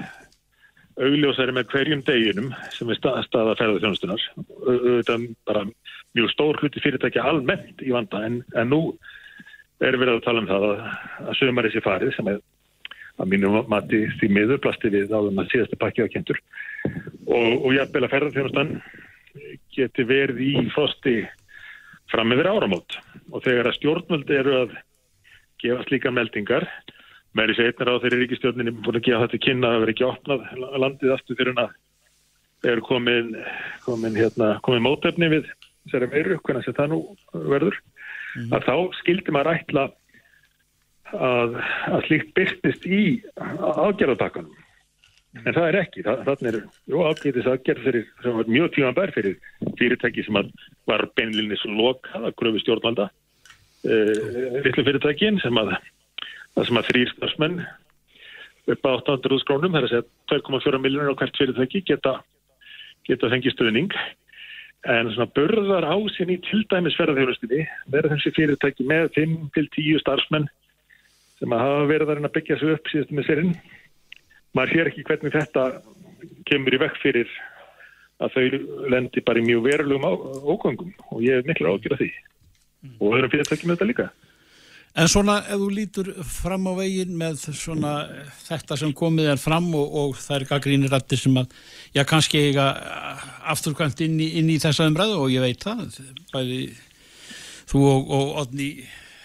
augljósari 1.03 1.55
með 1.55 1.69
hverjum 1.71 2.03
deginum 2.05 2.51
sem 2.73 2.89
er 2.93 2.99
stað, 2.99 3.23
staða 3.25 3.55
ferðarþjónustunar 3.57 4.25
er 5.01 5.23
bara 5.47 5.63
mjög 6.13 6.29
stór 6.33 6.59
hluti 6.61 6.83
fyrirtækja 6.83 7.23
almennt 7.25 7.81
í 7.81 7.93
vanda 7.93 8.21
en, 8.27 8.43
en 8.53 8.69
nú 8.69 8.81
er 9.87 9.97
við 9.99 10.11
að 10.13 10.23
tala 10.25 10.43
um 10.43 10.49
það 10.49 10.67
að, 10.69 10.83
að 11.27 11.39
sögumar 11.39 11.67
þessi 11.69 11.83
farið 11.85 12.13
sem 12.17 12.29
er 12.33 12.41
að 13.21 13.29
mínum 13.29 13.59
mati 13.69 14.01
því 14.19 14.29
miður 14.33 14.61
plasti 14.63 14.89
við 14.93 15.13
áðum 15.13 15.41
að 15.43 15.51
síðastu 15.51 15.79
pakki 15.81 16.05
á 16.05 16.13
kentur 16.13 16.39
og, 16.87 17.49
og 17.61 17.69
jafnvel 17.75 18.05
að 18.07 18.13
ferðarþjónustan 18.15 18.73
geti 19.73 20.05
verið 20.09 20.41
í 20.45 20.53
frosti 20.73 21.19
fram 22.11 22.33
yfir 22.35 22.49
áramót. 22.51 22.97
Og 23.33 23.43
þegar 23.45 23.69
að 23.69 23.77
stjórnvöldi 23.79 24.37
eru 24.37 24.57
að 24.63 24.75
gefa 25.63 25.85
slíka 25.87 26.11
meldingar 26.13 26.67
með 27.33 27.53
þessi 27.53 27.69
einnar 27.69 27.93
á 27.97 28.01
þeirri 28.03 28.19
ríkistjórninni 28.21 28.75
búin 28.83 28.99
að 28.99 29.07
gefa 29.07 29.25
þetta 29.25 29.45
kynna 29.47 29.71
að 29.73 29.83
vera 29.83 29.95
ekki 29.95 30.09
opnað 30.09 30.43
landið 30.83 31.15
aftur 31.15 31.39
fyrir 31.39 31.61
að 31.63 31.71
er 32.63 32.79
komin, 32.85 33.33
komin, 33.83 34.15
hérna, 34.15 34.53
komin 34.63 34.85
mótefni 34.85 35.29
við 35.31 35.49
þessari 35.83 36.09
meiru, 36.13 36.37
hvernig 36.45 36.77
það 36.77 36.93
nú 36.93 36.99
verður, 37.51 37.79
mm 38.35 38.41
-hmm. 38.41 38.53
að 38.55 38.65
þá 38.67 38.75
skildi 38.99 39.31
maður 39.31 39.53
ætla 39.57 39.85
að, 41.13 41.57
að 41.93 42.05
slíkt 42.07 42.33
byrstist 42.37 42.85
í 42.85 43.01
ágjörðatakanum. 43.37 44.53
En 45.33 45.53
það 45.55 45.67
er 45.67 45.77
ekki, 45.79 46.03
það, 46.05 46.19
þannig 46.27 46.49
er 46.49 47.07
ágjörðis 47.09 47.47
aðgerð 47.49 47.85
fyrir, 47.87 48.09
sem 48.21 48.35
var 48.37 48.49
mjög 48.53 48.73
tíma 48.75 48.91
bær 48.93 49.13
fyrir 49.15 49.37
fyrirtæki 49.79 50.25
sem 50.27 50.37
var 50.85 51.05
beinlinni 51.17 51.57
svo 51.57 51.73
lokað 51.73 52.27
að 52.29 52.35
gröfu 52.37 52.61
stjórnvalda, 52.61 53.07
uh, 53.89 54.59
litlu 54.61 54.85
fyrirtækin 54.85 55.41
sem 55.41 55.57
að 55.57 55.73
að 56.53 56.85
þrýr 56.89 57.09
starfsmenn 57.15 57.63
upp 58.73 58.85
á 58.85 58.89
800 58.93 59.33
úrskrónum, 59.35 59.73
það 59.73 59.79
er 59.79 59.87
að 59.87 59.93
segja 59.95 60.43
2,4 60.45 60.81
miljónir 60.83 61.17
á 61.17 61.19
hvert 61.19 61.39
fyrirtæki 61.39 61.81
geta, 61.89 62.13
geta 63.09 63.31
fengið 63.33 63.55
stöðning 63.57 63.95
en 64.83 65.11
svona 65.13 65.29
börðar 65.31 65.85
ásinn 65.87 66.33
í 66.33 66.41
tildæmis 66.43 66.97
ferðarþjóðlustinni 66.99 67.61
verður 67.93 68.17
þessi 68.17 68.33
fyrirtæki 68.35 68.87
með 68.87 69.13
5-10 69.15 70.01
starfsmenn 70.03 70.49
sem 71.39 71.55
að 71.55 71.63
hafa 71.63 71.87
verið 71.91 72.11
að 72.17 72.33
byggja 72.35 72.59
sig 72.59 72.75
upp 72.75 72.91
síðustu 72.91 73.15
með 73.15 73.29
sérinn 73.29 73.53
maður 74.53 74.73
sér 74.73 74.91
ekki 74.91 75.05
hvernig 75.07 75.35
þetta 75.37 75.63
kemur 76.49 76.75
í 76.75 76.81
vekk 76.83 76.99
fyrir 77.03 77.31
að 78.23 78.35
þau 78.35 78.43
lendir 78.91 79.25
bara 79.25 79.39
í 79.39 79.47
mjög 79.47 79.63
verulegum 79.69 80.05
ógangum 80.53 80.91
og 81.09 81.23
ég 81.23 81.39
er 81.39 81.47
miklu 81.47 81.71
ágjur 81.71 81.95
af 81.95 82.03
því. 82.03 82.11
Mm. 82.83 82.95
og 82.99 83.15
öðrum 83.15 83.31
fyrirtæki 83.31 83.67
með 83.67 83.77
þetta 83.77 83.89
líka 83.89 84.09
En 84.93 85.09
svona 85.09 85.39
ef 85.49 85.57
þú 85.57 85.67
lítur 85.73 86.09
fram 86.29 86.67
á 86.69 86.73
veginn 86.77 87.15
með 87.17 87.47
svona 87.57 87.93
þetta 88.45 88.77
sem 88.77 88.91
komið 88.93 89.31
er 89.31 89.39
fram 89.41 89.71
og, 89.73 89.87
og 89.89 90.19
það 90.21 90.35
er 90.35 90.45
gaggrínir 90.51 90.93
rættir 90.93 91.17
sem 91.17 91.39
að 91.41 91.55
já 91.95 92.03
kannski 92.05 92.43
eiga 92.49 92.67
afturkvæmt 93.49 94.03
inn, 94.05 94.19
inn 94.21 94.51
í 94.53 94.59
þessa 94.61 94.85
umræðu 94.91 95.17
og 95.23 95.33
ég 95.33 95.41
veit 95.41 95.65
það 95.65 95.97
bæði 96.33 96.59
þú 97.71 97.81
og, 97.89 98.13
og 98.19 98.37
Odni 98.43 98.69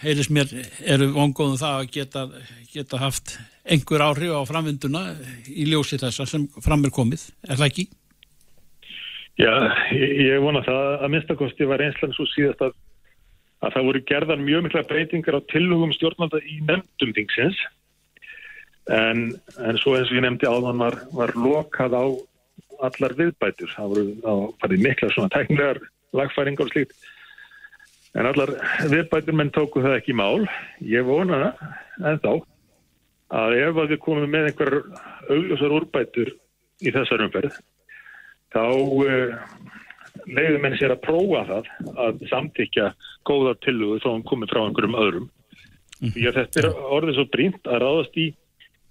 heilis 0.01 0.31
mér 0.33 0.49
eru 0.89 1.11
vongóðum 1.13 1.61
það 1.61 1.77
að 1.77 1.93
geta, 1.93 2.25
geta 2.73 3.03
haft 3.03 3.37
einhver 3.69 4.07
áhrif 4.07 4.33
á 4.33 4.41
framvinduna 4.49 5.05
í 5.53 5.69
ljósi 5.69 5.99
þessa 6.01 6.25
sem 6.29 6.49
fram 6.65 6.85
er 6.87 6.95
komið, 6.95 7.29
er 7.45 7.59
það 7.59 7.69
ekki? 7.69 7.89
Já, 9.39 9.53
ég, 9.93 10.13
ég 10.25 10.41
vona 10.43 10.65
það 10.65 10.95
að 10.97 11.11
minnstakosti 11.13 11.67
var 11.69 11.83
einslan 11.85 12.15
svo 12.15 12.25
síðast 12.33 12.63
að 12.65 12.73
að 13.59 13.75
það 13.75 13.87
voru 13.89 14.01
gerðan 14.11 14.45
mjög 14.45 14.65
mikla 14.65 14.85
breytingar 14.87 15.37
á 15.39 15.49
tillugum 15.51 15.93
stjórnvalda 15.95 16.41
í 16.45 16.59
nefndum 16.67 17.13
þingsins. 17.17 17.59
En, 18.89 19.25
en 19.61 19.79
svo 19.81 19.97
eins 19.97 20.09
og 20.09 20.17
ég 20.17 20.25
nefndi 20.25 20.49
áðan 20.49 20.81
var, 20.81 20.97
var 21.13 21.35
lokað 21.37 21.95
á 21.95 22.05
allar 22.87 23.15
viðbætur. 23.19 23.71
Það 23.75 23.93
voru 23.93 24.05
á 24.25 24.33
farið 24.63 24.85
mikla 24.87 25.11
svona 25.13 25.33
tæknilegar 25.35 25.81
lagfæringar 26.17 26.69
og 26.69 26.73
slíkt. 26.73 26.95
En 28.17 28.25
allar 28.25 28.55
viðbætur 28.89 29.35
menn 29.37 29.51
tóku 29.53 29.83
það 29.85 29.99
ekki 29.99 30.15
mál. 30.17 30.47
Ég 30.81 31.05
vona 31.05 31.51
en 31.99 32.23
þá 32.23 32.31
að 33.29 33.57
ef 33.59 33.77
að 33.77 33.91
við 33.91 33.99
komum 34.01 34.31
með 34.31 34.49
einhver 34.49 34.79
augljósar 35.29 35.75
úrbætur 35.75 36.31
í 36.81 36.93
þessar 36.95 37.27
umferð 37.27 37.59
þá 38.53 38.63
uh, 38.65 39.35
leiðum 40.27 40.65
henni 40.65 40.79
sér 40.79 40.93
að 40.95 41.03
prófa 41.05 41.43
það 41.49 41.69
að 42.05 42.23
samtíkja 42.29 42.89
góða 43.27 43.55
tillugu 43.65 43.99
þó 44.03 44.09
hann 44.11 44.27
komið 44.29 44.53
frá 44.53 44.61
einhverjum 44.63 44.99
öðrum. 45.03 45.27
Mm. 45.99 46.13
Því 46.15 46.27
að 46.29 46.37
þetta 46.39 46.61
er 46.61 46.69
orðið 46.97 47.17
svo 47.17 47.25
brínt 47.33 47.67
að 47.69 47.81
ráðast 47.83 48.19
í, 48.19 48.27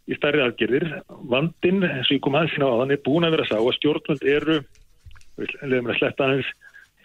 í 0.09 0.19
stærri 0.19 0.45
aðgerðir. 0.45 0.89
Vandin, 1.33 1.83
eins 1.89 2.11
og 2.11 2.17
ég 2.17 2.23
kom 2.25 2.39
aðeins 2.39 2.57
hérna 2.57 2.71
á 2.71 2.79
þann, 2.83 2.95
er 2.95 3.05
búin 3.07 3.29
að 3.29 3.37
vera 3.37 3.49
sá 3.49 3.57
að 3.59 3.75
stjórnvöld 3.79 4.27
eru, 4.37 4.59
leiðum 5.39 5.93
að 5.93 6.01
sletta 6.01 6.29
aðeins, 6.29 6.53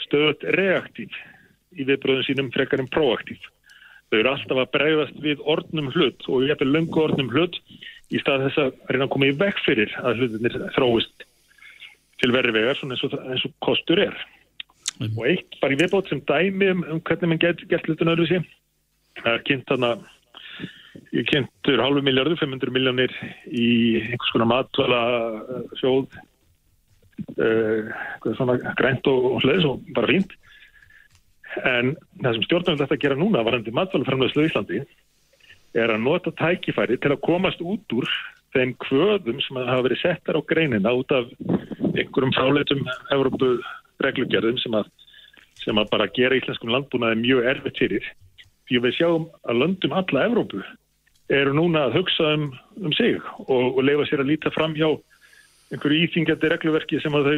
stöðut 0.03 0.47
reaktív 0.57 1.19
í 1.73 1.87
viðbröðum 1.87 2.27
sínum 2.27 2.53
frekar 2.53 2.83
en 2.83 2.91
proaktív. 2.91 3.49
Þau 4.11 4.19
eru 4.19 4.33
alltaf 4.33 4.59
að 4.61 4.73
bregðast 4.75 5.21
við 5.23 5.39
orðnum 5.49 5.91
hlut 5.95 6.27
og 6.29 6.43
ég 6.43 6.53
hefði 6.53 6.69
löngu 6.69 6.99
orðnum 7.01 7.31
hlut 7.33 7.55
í 8.13 8.19
stað 8.21 8.47
þess 8.47 8.61
að 8.61 8.73
reyna 8.91 9.07
að 9.07 9.13
koma 9.15 9.29
í 9.29 9.37
vekk 9.39 9.61
fyrir 9.65 9.95
að 10.03 10.19
hlutinir 10.21 10.57
þróist 10.75 11.25
til 12.21 12.33
verri 12.35 12.53
vegar 12.55 12.77
svona 12.79 12.95
eins 12.95 13.05
og, 13.07 13.15
eins 13.31 13.45
og 13.47 13.53
kostur 13.65 14.01
er. 14.03 14.17
Mm. 14.99 15.15
Og 15.17 15.23
eitt 15.29 15.57
bara 15.61 15.75
í 15.75 15.79
viðbót 15.79 16.11
sem 16.11 16.21
dæmi 16.27 16.69
um, 16.73 16.83
um 16.95 17.01
hvernig 17.01 17.31
mann 17.31 17.41
gett 17.41 17.63
gert 17.69 17.87
hlutin 17.89 18.11
öðru 18.13 18.27
síðan. 18.29 18.45
Það 19.21 19.31
er 19.33 19.45
kynnt 19.47 19.69
þarna, 19.69 19.89
ég 21.13 21.27
kynntur 21.29 21.81
halvu 21.81 22.03
miljardur, 22.05 22.37
500 22.41 22.73
miljónir 22.73 23.13
í 23.49 23.67
einhvers 24.03 24.33
konar 24.33 24.49
matvala 24.49 25.01
sjóð, 25.81 26.17
uh, 27.37 27.93
svona 28.37 28.57
grænt 28.79 29.09
og, 29.09 29.39
hlæðis 29.43 29.69
og 29.69 29.85
bara 29.97 30.11
fínt. 30.13 30.37
En 31.69 31.93
það 32.21 32.37
sem 32.37 32.45
stjórnum 32.47 32.79
þetta 32.81 32.97
að 32.97 33.03
gera 33.03 33.17
núna 33.19 33.45
varandi 33.45 33.73
matvala 33.73 34.07
fremlaðslu 34.07 34.45
í 34.45 34.49
Íslandi 34.49 34.85
er 35.73 35.89
að 35.89 36.03
nota 36.05 36.33
tækifæri 36.37 36.99
til 37.01 37.13
að 37.13 37.21
komast 37.25 37.61
út 37.65 37.97
úr 37.97 38.09
þeim 38.53 38.75
kvöðum 38.81 39.39
sem 39.41 39.57
hafa 39.57 39.85
verið 39.87 40.01
settar 40.03 40.37
á 40.37 40.41
greinina 40.45 40.93
út 40.93 41.13
af 41.13 41.31
einhverjum 41.93 42.33
fráleitum 42.35 42.83
Európu 43.13 43.55
reglugjörðum 44.03 44.59
sem 44.61 44.77
að, 44.77 44.89
sem 45.63 45.79
að 45.79 45.89
bara 45.93 46.11
gera 46.15 46.37
íslenskum 46.39 46.71
landbúnaði 46.73 47.21
mjög 47.21 47.49
erfitt 47.53 47.81
fyrir. 47.81 48.07
Því 48.69 48.81
við 48.85 48.97
sjáum 48.97 49.27
að 49.49 49.59
löndum 49.61 49.95
alla 49.97 50.25
Európu 50.29 50.63
eru 51.33 51.53
núna 51.55 51.87
að 51.87 51.99
hugsa 51.99 52.33
um, 52.37 52.49
um 52.83 52.93
sig 52.95 53.19
og, 53.47 53.77
og 53.77 53.81
leifa 53.85 54.07
sér 54.09 54.23
að 54.23 54.33
líta 54.33 54.51
fram 54.55 54.75
hjá 54.77 54.89
einhverju 55.73 56.07
íþingjandi 56.07 56.51
regluverki 56.51 56.99
sem 57.01 57.15
að 57.17 57.29
þau 57.29 57.37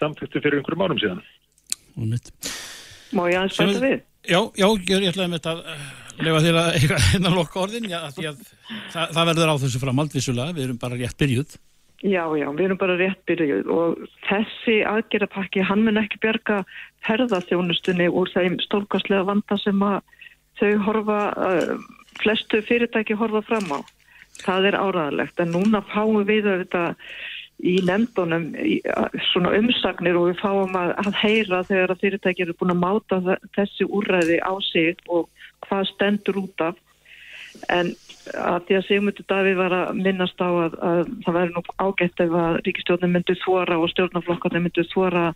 samþýttu 0.00 0.42
fyrir 0.42 0.60
einhverjum 0.60 0.84
árum 0.86 1.00
síðan. 1.00 1.24
Og 1.96 2.12
mitt. 2.12 2.30
Má 3.16 3.24
ég 3.30 3.40
aðeins 3.40 3.58
bæta 3.58 3.82
við? 3.82 3.96
Já, 4.28 4.40
já, 4.54 4.66
ég 4.68 5.08
ætlaði 5.10 5.30
með 5.32 5.40
þetta 5.40 5.54
að 5.56 6.26
lefa 6.26 6.44
þér 6.44 6.60
að 6.60 6.70
eiga 6.78 7.00
hennar 7.08 7.36
lokka 7.38 7.62
orðin, 7.64 7.88
já, 7.90 8.00
því 8.14 8.28
að 8.30 8.44
það, 8.92 9.16
það 9.16 9.28
verður 9.32 9.52
á 9.52 9.60
þessu 9.64 9.82
framhald 9.82 10.16
vissulega, 10.16 10.56
við 10.56 10.66
erum 10.68 10.80
bara 10.80 11.00
rétt 11.00 11.18
byrjuð. 11.20 11.56
Já, 12.00 12.24
já, 12.32 12.46
við 12.56 12.64
erum 12.64 12.78
bara 12.80 12.96
rétt 12.96 13.20
byrjuð 13.28 13.66
og 13.68 14.04
þessi 14.24 14.78
aðgerðapakki, 14.88 15.60
hann 15.68 15.82
mun 15.84 16.00
ekki 16.00 16.20
bjarga 16.22 16.62
herðaþjónustunni 17.04 18.06
úr 18.08 18.30
þeim 18.32 18.56
stórkastlega 18.64 19.26
vanda 19.28 19.58
sem 19.60 19.82
að 19.84 19.98
þau 20.56 20.70
horfa, 20.86 21.18
uh, 21.36 21.74
flestu 22.22 22.62
fyrirtæki 22.64 23.18
horfa 23.20 23.44
fram 23.44 23.68
á. 23.76 23.78
Það 24.40 24.70
er 24.70 24.78
áraðalegt, 24.80 25.44
en 25.44 25.52
núna 25.52 25.82
fáum 25.92 26.24
við 26.24 26.48
auðvitað 26.48 26.96
í 27.60 27.76
nefndunum 27.84 28.48
í, 28.56 28.78
svona 29.28 29.52
umsagnir 29.58 30.16
og 30.16 30.30
við 30.30 30.40
fáum 30.40 30.76
að, 30.80 30.94
að 31.04 31.18
heyra 31.20 31.64
þegar 31.68 31.92
að 31.92 32.04
fyrirtæki 32.06 32.46
eru 32.46 32.56
búin 32.56 32.74
að 32.74 32.84
máta 32.86 33.36
þessi 33.58 33.84
úrræði 33.84 34.40
á 34.40 34.52
sig 34.70 35.04
og 35.12 35.28
hvað 35.66 35.90
stendur 35.92 36.40
út 36.46 36.64
af 36.64 36.80
en 37.68 37.92
að 38.36 38.66
því 38.66 38.76
að 38.78 38.86
Sigmundur 38.86 39.26
Davíð 39.30 39.58
var 39.58 39.74
að 39.74 40.00
minnast 40.04 40.42
á 40.42 40.48
að, 40.48 40.76
að 40.90 41.00
það 41.24 41.36
væri 41.38 41.54
nú 41.54 41.62
ágætt 41.82 42.22
ef 42.24 42.36
að 42.42 42.58
ríkistjórnum 42.66 43.14
myndu 43.16 43.36
þvora 43.42 43.78
og 43.80 43.92
stjórnaflokkarnir 43.94 44.64
myndu 44.66 44.84
þvora 44.92 45.30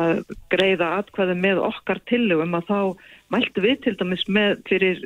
að 0.00 0.22
greiða 0.52 0.88
atkvæði 1.02 1.36
með 1.36 1.60
okkar 1.66 2.00
tillögum 2.08 2.56
að 2.56 2.70
þá 2.70 2.78
mæltu 3.34 3.64
við 3.64 3.82
til 3.84 3.94
dæmis 4.00 4.24
með 4.28 4.62
fyrir 4.70 5.02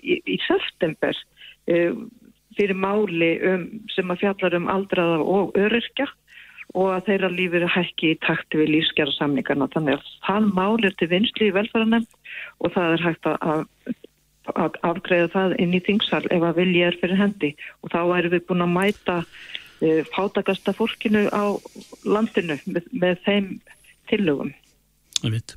í, 0.00 0.16
í 0.24 0.38
september 0.46 1.18
e, 1.68 1.92
fyrir 2.56 2.78
máli 2.78 3.34
um, 3.48 3.66
sem 3.92 4.12
að 4.12 4.24
fjallar 4.24 4.56
um 4.56 4.70
aldraða 4.72 5.20
og 5.20 5.56
öryrkja 5.60 6.08
og 6.72 6.94
að 6.94 7.10
þeirra 7.10 7.32
lífur 7.34 7.66
hækki 7.68 8.14
í 8.14 8.20
takti 8.24 8.62
við 8.62 8.72
lífsgjara 8.78 9.12
samningarna 9.18 9.68
þannig 9.74 9.98
að 9.98 10.08
það 10.24 10.48
máli 10.56 10.88
er 10.88 10.96
til 10.96 11.10
vinsli 11.10 11.50
í 11.50 11.56
velfæranemn 11.58 12.08
og 12.64 12.72
það 12.72 12.96
er 12.96 13.06
hægt 13.10 13.28
að 13.28 13.66
að 14.50 14.78
afgreða 14.86 15.30
það 15.32 15.56
inn 15.62 15.74
í 15.76 15.82
þingsal 15.86 16.24
ef 16.34 16.46
að 16.48 16.58
vilja 16.58 16.90
er 16.90 16.98
fyrir 17.00 17.20
hendi 17.20 17.52
og 17.82 17.92
þá 17.94 18.00
erum 18.18 18.34
við 18.34 18.44
búin 18.48 18.64
að 18.64 18.74
mæta 18.74 19.16
uh, 19.22 20.02
fátakasta 20.14 20.74
fólkinu 20.76 21.28
á 21.30 21.44
landinu 22.04 22.58
með, 22.66 22.90
með 22.90 23.22
þeim 23.26 23.48
tillögum. 24.10 24.52
Það 25.22 25.38
veit. 25.38 25.56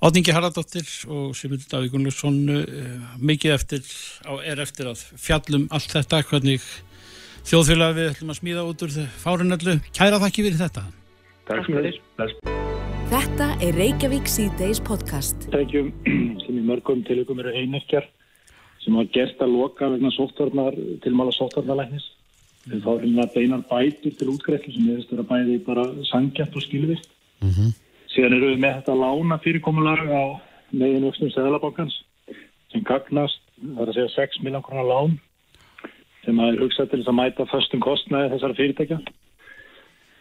Átningi 0.00 0.32
Haraldóttir 0.32 0.86
og 1.12 1.34
Simundur 1.36 1.68
Davík 1.70 1.94
Gunnlaugsson 1.94 2.38
uh, 2.54 3.10
mikið 3.20 3.56
eftir, 3.56 3.90
á, 4.26 4.32
er 4.42 4.62
eftir 4.64 4.90
að 4.90 5.04
fjallum 5.20 5.68
allt 5.70 5.92
þetta, 5.92 6.24
hvernig 6.30 6.64
þjóðfélag 7.46 7.98
við 7.98 8.14
ætlum 8.14 8.32
að 8.32 8.40
smíða 8.40 8.64
út 8.68 8.86
úr 8.86 8.96
fárinallu. 9.22 9.76
Kæra 9.96 10.22
þakki 10.22 10.48
fyrir 10.48 10.64
þetta. 10.64 10.88
Takk 11.50 11.66
fyrir. 11.66 11.96
Þetta 13.10 13.46
er 13.58 13.74
Reykjavík 13.74 14.28
C-Days 14.30 14.78
podcast. 14.86 15.48
Tækjum 15.50 15.88
sem 16.44 16.58
í 16.60 16.62
mörgum 16.62 17.00
tilökum 17.08 17.40
eru 17.42 17.50
einekjar 17.58 18.06
sem 18.84 18.94
hafa 18.94 19.10
gert 19.16 19.42
að 19.42 19.56
loka 19.56 19.88
vegna 19.90 20.12
sóttvarnar, 20.14 20.76
tilmála 21.02 21.34
sóttvarnalæknis. 21.34 22.06
Við 22.70 22.84
fáum 22.84 23.02
hérna 23.02 23.26
beinar 23.34 23.64
bætur 23.66 24.14
til 24.14 24.30
útgreiflu 24.30 24.76
sem 24.76 24.86
við 24.86 25.00
veist 25.00 25.10
vera 25.10 25.26
bæði 25.26 25.56
bara 25.66 25.88
sangjart 26.12 26.54
og 26.54 26.62
skilvist. 26.62 27.10
Mm 27.42 27.50
-hmm. 27.50 27.72
Síðan 28.14 28.36
eru 28.36 28.52
við 28.52 28.62
með 28.62 28.76
þetta 28.78 29.00
lána 29.02 29.38
fyrirkomulag 29.42 30.06
á 30.06 30.22
megin 30.70 31.06
vöxtum 31.08 31.32
Sæðalabankans 31.34 31.96
sem 32.70 32.84
gagnast, 32.86 33.42
það 33.58 33.82
er 33.82 33.88
að 33.88 33.94
segja 33.94 34.14
6 34.14 34.42
miljón 34.44 34.62
konar 34.62 34.86
lán 34.86 35.18
sem 36.24 36.38
að 36.38 36.52
er 36.52 36.62
hugsað 36.62 36.90
til 36.90 37.00
þess 37.00 37.10
að 37.10 37.18
mæta 37.18 37.46
föstum 37.50 37.80
kostnæði 37.80 38.30
þessara 38.34 38.54
fyrirtækja. 38.54 38.98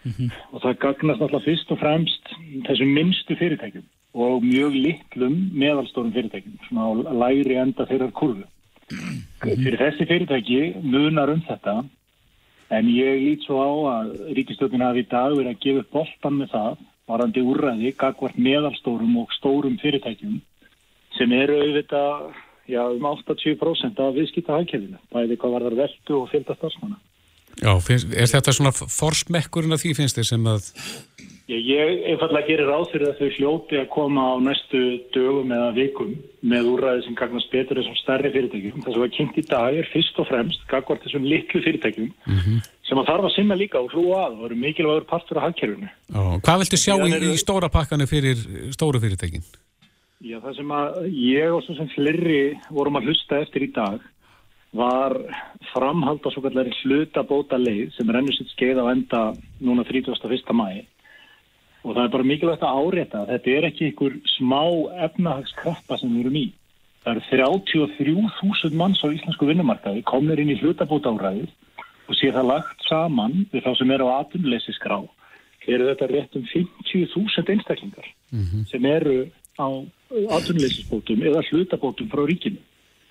Mm 0.04 0.12
-hmm. 0.12 0.30
og 0.54 0.62
það 0.64 0.80
gagnast 0.80 1.22
alltaf 1.22 1.44
fyrst 1.44 1.72
og 1.72 1.80
fremst 1.80 2.24
þessum 2.68 2.94
minnstu 2.98 3.36
fyrirtækjum 3.36 3.84
og 4.14 4.44
mjög 4.44 4.74
litlum 4.86 5.36
meðalstórum 5.54 6.14
fyrirtækjum 6.14 6.56
svona 6.68 6.88
á 6.88 6.92
læri 7.22 7.56
enda 7.60 7.86
þeirrar 7.86 8.12
kurvu 8.12 8.44
mm 8.44 8.98
-hmm. 8.98 9.64
fyrir 9.64 9.80
þessi 9.84 10.06
fyrirtæki 10.12 10.62
munar 10.84 11.30
um 11.30 11.42
þetta 11.42 11.84
en 12.70 12.86
ég 12.86 13.16
lít 13.26 13.44
svo 13.44 13.58
á 13.60 13.72
að 13.96 14.08
ríkistökun 14.38 14.86
hafi 14.86 15.00
í 15.00 15.10
dag 15.10 15.32
verið 15.38 15.52
að 15.54 15.64
gefa 15.64 15.84
boltan 15.92 16.38
með 16.38 16.50
það 16.56 16.78
varandi 17.08 17.42
úrræði 17.42 17.96
gagvart 17.98 18.38
meðalstórum 18.38 19.18
og 19.22 19.34
stórum 19.38 19.78
fyrirtækjum 19.82 20.42
sem 21.18 21.32
eru 21.32 21.56
auðvitað 21.62 22.34
já, 22.70 22.82
um 22.86 23.06
80% 23.06 24.00
af 24.00 24.16
viðskipta 24.16 24.58
hagkefinu 24.58 24.98
bæði 25.14 25.38
hvað 25.38 25.52
var 25.52 25.66
þar 25.68 25.80
veldu 25.84 26.22
og 26.22 26.30
fylgta 26.30 26.56
starfsmanna 26.56 26.98
Já, 27.60 27.74
finnst, 27.84 28.12
er 28.16 28.30
þetta 28.32 28.56
svona 28.56 28.72
forsmekkurinn 28.72 29.76
að 29.76 29.84
því 29.84 29.96
finnst 29.98 30.20
þið 30.20 30.28
sem 30.32 30.50
að... 30.50 30.70
Ég, 31.50 31.64
ég 31.66 32.04
einfallega 32.12 32.46
gerir 32.46 32.70
fyrir 32.92 33.08
að 33.10 33.20
þau 33.20 33.30
hljóti 33.36 33.78
að 33.80 33.88
koma 33.90 34.26
á 34.32 34.34
næstu 34.46 34.82
dögum 35.16 35.50
eða 35.56 35.70
vikum 35.74 36.12
með 36.46 36.68
úrræði 36.76 37.08
sem 37.08 37.16
gagnast 37.18 37.50
betur 37.50 37.80
þessum 37.80 37.98
stærri 37.98 38.30
fyrirtækjum. 38.36 38.84
Það 38.86 38.94
sem 38.94 39.04
var 39.04 39.14
kynnt 39.16 39.40
í 39.42 39.46
dag 39.50 39.80
er 39.80 39.90
fyrst 39.90 40.22
og 40.22 40.28
fremst 40.30 40.68
gagvart 40.70 41.08
þessum 41.08 41.26
litlu 41.26 41.64
fyrirtækjum 41.66 42.12
mm 42.12 42.38
-hmm. 42.44 42.60
sem 42.86 43.02
að 43.02 43.10
þarf 43.10 43.26
að 43.32 43.34
sinna 43.36 43.58
líka 43.58 43.82
og 43.82 43.90
hlúa 43.96 44.28
að 44.28 44.38
og 44.38 44.46
eru 44.46 44.60
mikilvægur 44.62 45.10
partur 45.10 45.42
af 45.42 45.50
hagkerfunu. 45.50 45.90
Hvað 46.46 46.62
viltu 46.62 46.78
sjá 46.78 46.96
í, 47.02 47.18
í 47.34 47.42
stóra 47.42 47.70
pakkanu 47.74 48.06
fyrir 48.06 48.46
stóru 48.78 49.02
fyrirtækin? 49.02 49.44
Já, 50.20 50.38
það 50.44 50.56
sem 50.56 50.72
að 50.76 50.88
ég 51.16 51.50
og 51.56 51.62
svo 51.64 51.76
sem 51.80 51.90
flerri 51.96 52.42
vorum 52.70 53.00
að 53.00 53.10
hlusta 53.10 53.42
eftir 53.42 53.66
í 53.66 53.74
dag 53.74 54.04
var 54.76 55.16
framhald 55.74 56.22
á 56.22 56.30
svo 56.30 56.44
kallari 56.46 56.74
hlutabóta 56.84 57.58
leið 57.58 57.96
sem 57.96 58.10
rennur 58.10 58.36
sitt 58.38 58.52
skeið 58.54 58.82
á 58.84 58.86
enda 58.94 59.22
núna 59.62 59.86
31. 59.88 60.54
mæ 60.54 60.86
og 61.84 61.96
það 61.96 62.04
er 62.04 62.14
bara 62.14 62.28
mikilvægt 62.28 62.64
að 62.64 62.80
árétta 62.84 63.22
að 63.22 63.30
þetta 63.34 63.52
er 63.56 63.68
ekki 63.70 63.86
einhver 63.88 64.16
smá 64.36 64.64
efnahagskrappa 65.08 65.98
sem 65.98 66.12
við 66.12 66.26
erum 66.26 66.36
í. 66.36 66.48
Það 67.04 67.14
eru 67.14 67.24
33.000 67.32 68.76
manns 68.76 69.00
á 69.00 69.08
íslensku 69.08 69.48
vinnumarkaði 69.48 70.04
komir 70.04 70.42
inn 70.44 70.52
í 70.52 70.60
hlutabóta 70.60 71.14
áræðið 71.16 71.48
og 72.10 72.18
sé 72.20 72.34
það 72.36 72.50
lagt 72.52 72.84
saman 72.90 73.46
við 73.54 73.64
þá 73.64 73.72
sem 73.80 73.94
eru 73.96 74.10
á 74.12 74.20
atunleysisgrá 74.20 75.00
eru 75.70 75.88
þetta 75.90 76.08
rétt 76.10 76.36
um 76.38 76.46
50.000 76.50 77.54
einstaklingar 77.54 78.08
mm 78.32 78.44
-hmm. 78.44 78.66
sem 78.72 78.86
eru 78.86 79.30
á 79.60 79.68
atunleysisbótum 80.38 81.22
eða 81.22 81.46
hlutabótum 81.50 82.10
frá 82.10 82.26
ríkinu. 82.26 82.62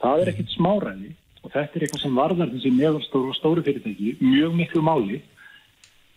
Það 0.02 0.20
er 0.20 0.28
ekkit 0.28 0.50
smáræði 0.56 1.10
og 1.48 1.54
þetta 1.54 1.78
er 1.78 1.84
eitthvað 1.86 2.02
sem 2.04 2.18
varðar 2.18 2.50
þessi 2.52 2.70
meðalstóru 2.76 3.32
og 3.32 3.36
stóru 3.38 3.62
fyrirtæki 3.64 4.16
mjög 4.20 4.56
miklu 4.58 4.82
máli 4.84 5.20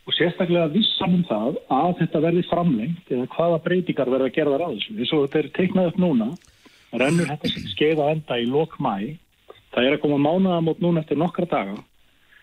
og 0.03 0.15
sérstaklega 0.17 0.71
vissan 0.73 1.15
um 1.19 1.23
það 1.29 1.59
að 1.71 1.91
þetta 2.01 2.21
verði 2.25 2.43
framlengt 2.49 3.13
eða 3.15 3.29
hvaða 3.35 3.61
breytingar 3.63 4.11
verða 4.11 4.27
að 4.27 4.35
gera 4.35 4.55
þar 4.55 4.65
á 4.67 4.69
þessu. 4.73 4.95
Þess 4.97 5.13
að 5.13 5.21
þetta 5.23 5.39
er 5.39 5.49
teiknað 5.55 5.89
upp 5.91 6.01
núna, 6.01 6.27
rennur 6.99 7.31
þetta 7.31 7.51
sem 7.53 7.69
skeið 7.71 8.03
á 8.03 8.05
enda 8.11 8.39
í 8.41 8.49
lok 8.49 8.75
mæ, 8.81 8.95
það 9.71 9.87
er 9.87 9.95
að 9.95 10.03
koma 10.03 10.19
mánaðamót 10.25 10.83
núna 10.83 11.05
eftir 11.05 11.21
nokkra 11.21 11.47
daga 11.47 11.79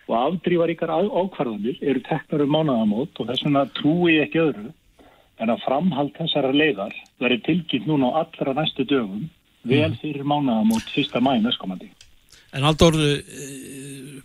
og 0.09 0.15
afdrífaríkar 0.17 0.89
ákvarðanir 0.89 1.77
eru 1.85 2.01
teknar 2.07 2.41
um 2.47 2.55
mánaðamót 2.55 3.19
og 3.21 3.29
þess 3.29 3.45
vegna 3.45 3.67
trúi 3.77 4.17
ekki 4.23 4.41
öðru 4.41 4.71
en 5.39 5.53
að 5.53 5.61
framhald 5.67 6.15
þessara 6.17 6.55
leiðar 6.55 6.95
verði 7.21 7.43
tilkynnt 7.45 7.85
núna 7.85 8.09
á 8.17 8.25
allra 8.25 8.55
næstu 8.57 8.87
dögum 8.89 9.27
vel 9.61 9.91
mm. 9.91 9.99
fyrir 10.01 10.25
mánaðamót 10.25 10.89
fyrsta 10.89 11.21
mæ 11.21 11.35
næstkomandi. 11.43 11.91
En 12.55 12.65
Aldur, 12.65 12.95
eh, 12.97 13.19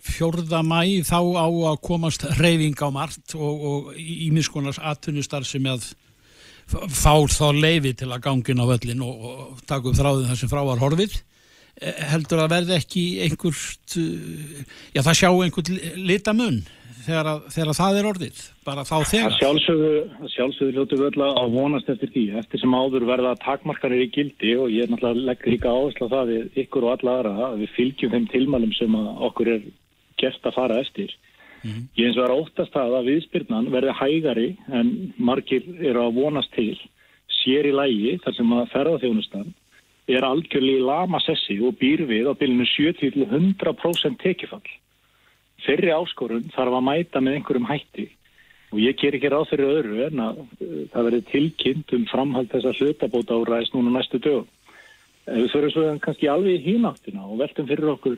fjörða 0.05 0.61
mæ 0.65 1.03
þá 1.05 1.19
á 1.37 1.47
að 1.49 1.81
komast 1.85 2.25
reyfing 2.39 2.77
á 2.81 2.89
margt 2.93 3.35
og, 3.37 3.65
og 3.69 3.93
ímiskonars 3.99 4.79
atvinnustar 4.81 5.45
sem 5.45 5.65
að 5.69 5.91
fá 6.65 7.13
þá 7.29 7.47
leifi 7.53 7.93
til 7.93 8.09
að 8.09 8.23
gangin 8.25 8.61
á 8.61 8.65
völlin 8.65 9.03
og, 9.05 9.25
og 9.29 9.63
taka 9.69 9.91
upp 9.91 9.97
þráðin 9.99 10.29
þar 10.31 10.39
sem 10.41 10.51
frá 10.51 10.63
var 10.65 10.81
horfið. 10.81 11.19
Eh, 11.83 11.95
heldur 12.07 12.39
að 12.39 12.53
verði 12.53 12.75
ekki 12.77 13.01
einhvert, 13.25 13.95
eh, 13.99 14.59
já 14.95 15.01
það 15.03 15.17
sjá 15.19 15.27
einhvert 15.27 15.71
litamun 15.99 16.61
þegar, 17.03 17.27
að, 17.33 17.41
þegar 17.51 17.75
það 17.75 17.97
er 17.99 18.07
orðið, 18.11 18.37
bara 18.63 18.85
þá 18.87 18.93
þegar? 19.09 19.35
Sjálfsögðu, 19.41 19.89
sjálfsögðu 20.31 20.75
ljótu 20.77 20.99
völla 21.01 21.27
að 21.41 21.57
vonast 21.57 21.91
eftir 21.91 22.13
því, 22.13 22.23
eftir 22.39 22.61
sem 22.63 22.77
áður 22.79 23.07
verða 23.09 23.33
takmarkanir 23.43 24.05
í 24.05 24.07
gildi 24.15 24.53
og 24.55 24.71
ég 24.71 24.85
er 24.85 24.93
náttúrulega 24.93 25.27
leggur 25.27 25.51
líka 25.51 25.73
áherslu 25.75 26.07
á 26.07 26.13
það 26.15 26.31
við 26.31 26.61
ykkur 26.63 26.87
og 26.87 26.95
alla 26.95 27.17
aðra 27.17 27.35
að 27.49 27.59
við 27.65 27.75
fylgjum 27.75 28.15
þeim 28.15 28.29
tilmælum 28.31 28.73
sem 28.79 28.97
okkur 29.27 29.51
er 29.57 29.67
gert 30.23 30.47
að 30.47 30.57
fara 30.61 30.79
eftir. 30.79 31.11
Mm 31.65 31.71
-hmm. 31.71 31.85
Ég 31.99 32.07
eins 32.07 32.17
og 32.17 32.23
er 32.23 32.37
óttast 32.39 32.71
það 32.71 32.97
að 33.01 33.07
viðspyrnan 33.11 33.71
verði 33.75 33.99
hægari 33.99 34.49
en 34.71 35.13
margir 35.17 35.67
eru 35.83 36.07
að 36.07 36.15
vonast 36.23 36.55
til 36.55 36.79
sér 37.43 37.67
í 37.67 37.75
lægi 37.75 38.17
þar 38.23 38.33
sem 38.39 38.49
að 38.55 38.71
ferðarþjónustan 38.71 39.53
er 40.07 40.25
algjörlega 40.25 40.81
í 40.81 40.85
lama 40.85 41.21
sessi 41.23 41.57
og 41.65 41.77
býr 41.81 42.05
við 42.09 42.29
á 42.29 42.33
bylunu 42.37 42.67
70-100% 42.69 44.19
tekifall 44.21 44.65
þeirri 45.65 45.93
áskorun 45.95 46.51
þarf 46.53 46.77
að 46.77 46.85
mæta 46.85 47.21
með 47.23 47.39
einhverjum 47.39 47.67
hætti 47.69 48.05
og 48.75 48.81
ég 48.81 48.97
ger 48.99 49.15
ekki 49.15 49.31
ráð 49.31 49.49
fyrir 49.51 49.71
öðru 49.79 49.99
en 50.09 50.21
að 50.21 50.39
uh, 50.43 50.77
það 50.91 51.07
verði 51.09 51.21
tilkynnt 51.31 51.93
um 51.95 52.05
framhald 52.11 52.51
þess 52.51 52.69
að 52.69 52.81
hlutabóta 52.81 53.37
áræðis 53.39 53.73
núna 53.73 53.93
næstu 53.95 54.19
dögum. 54.19 54.47
Við 55.25 55.51
fyrir 55.53 55.73
svo 55.73 55.85
kannski 56.03 56.29
alveg 56.29 56.59
í 56.59 56.65
hínáttina 56.65 57.23
og 57.25 57.39
veltum 57.39 57.69
fyrir 57.69 57.93
okkur 57.95 58.17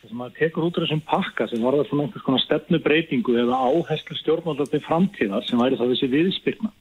sem 0.00 0.16
maður 0.16 0.36
tekur 0.38 0.68
út 0.68 0.78
úr 0.78 0.86
þessum 0.86 1.02
pakka 1.10 1.48
sem 1.50 1.64
var 1.64 1.76
það 1.76 1.90
svona 1.90 2.06
einhvers 2.06 2.24
konar 2.24 2.44
stefnubreitingu 2.44 3.34
eða 3.42 3.58
áherslu 3.66 4.16
stjórnvalda 4.16 4.68
til 4.70 4.80
framtíðar 4.86 5.44
sem 5.48 5.60
væri 5.60 5.80
það 5.80 5.92
þessi 5.92 6.10
viðspyrna. 6.14 6.72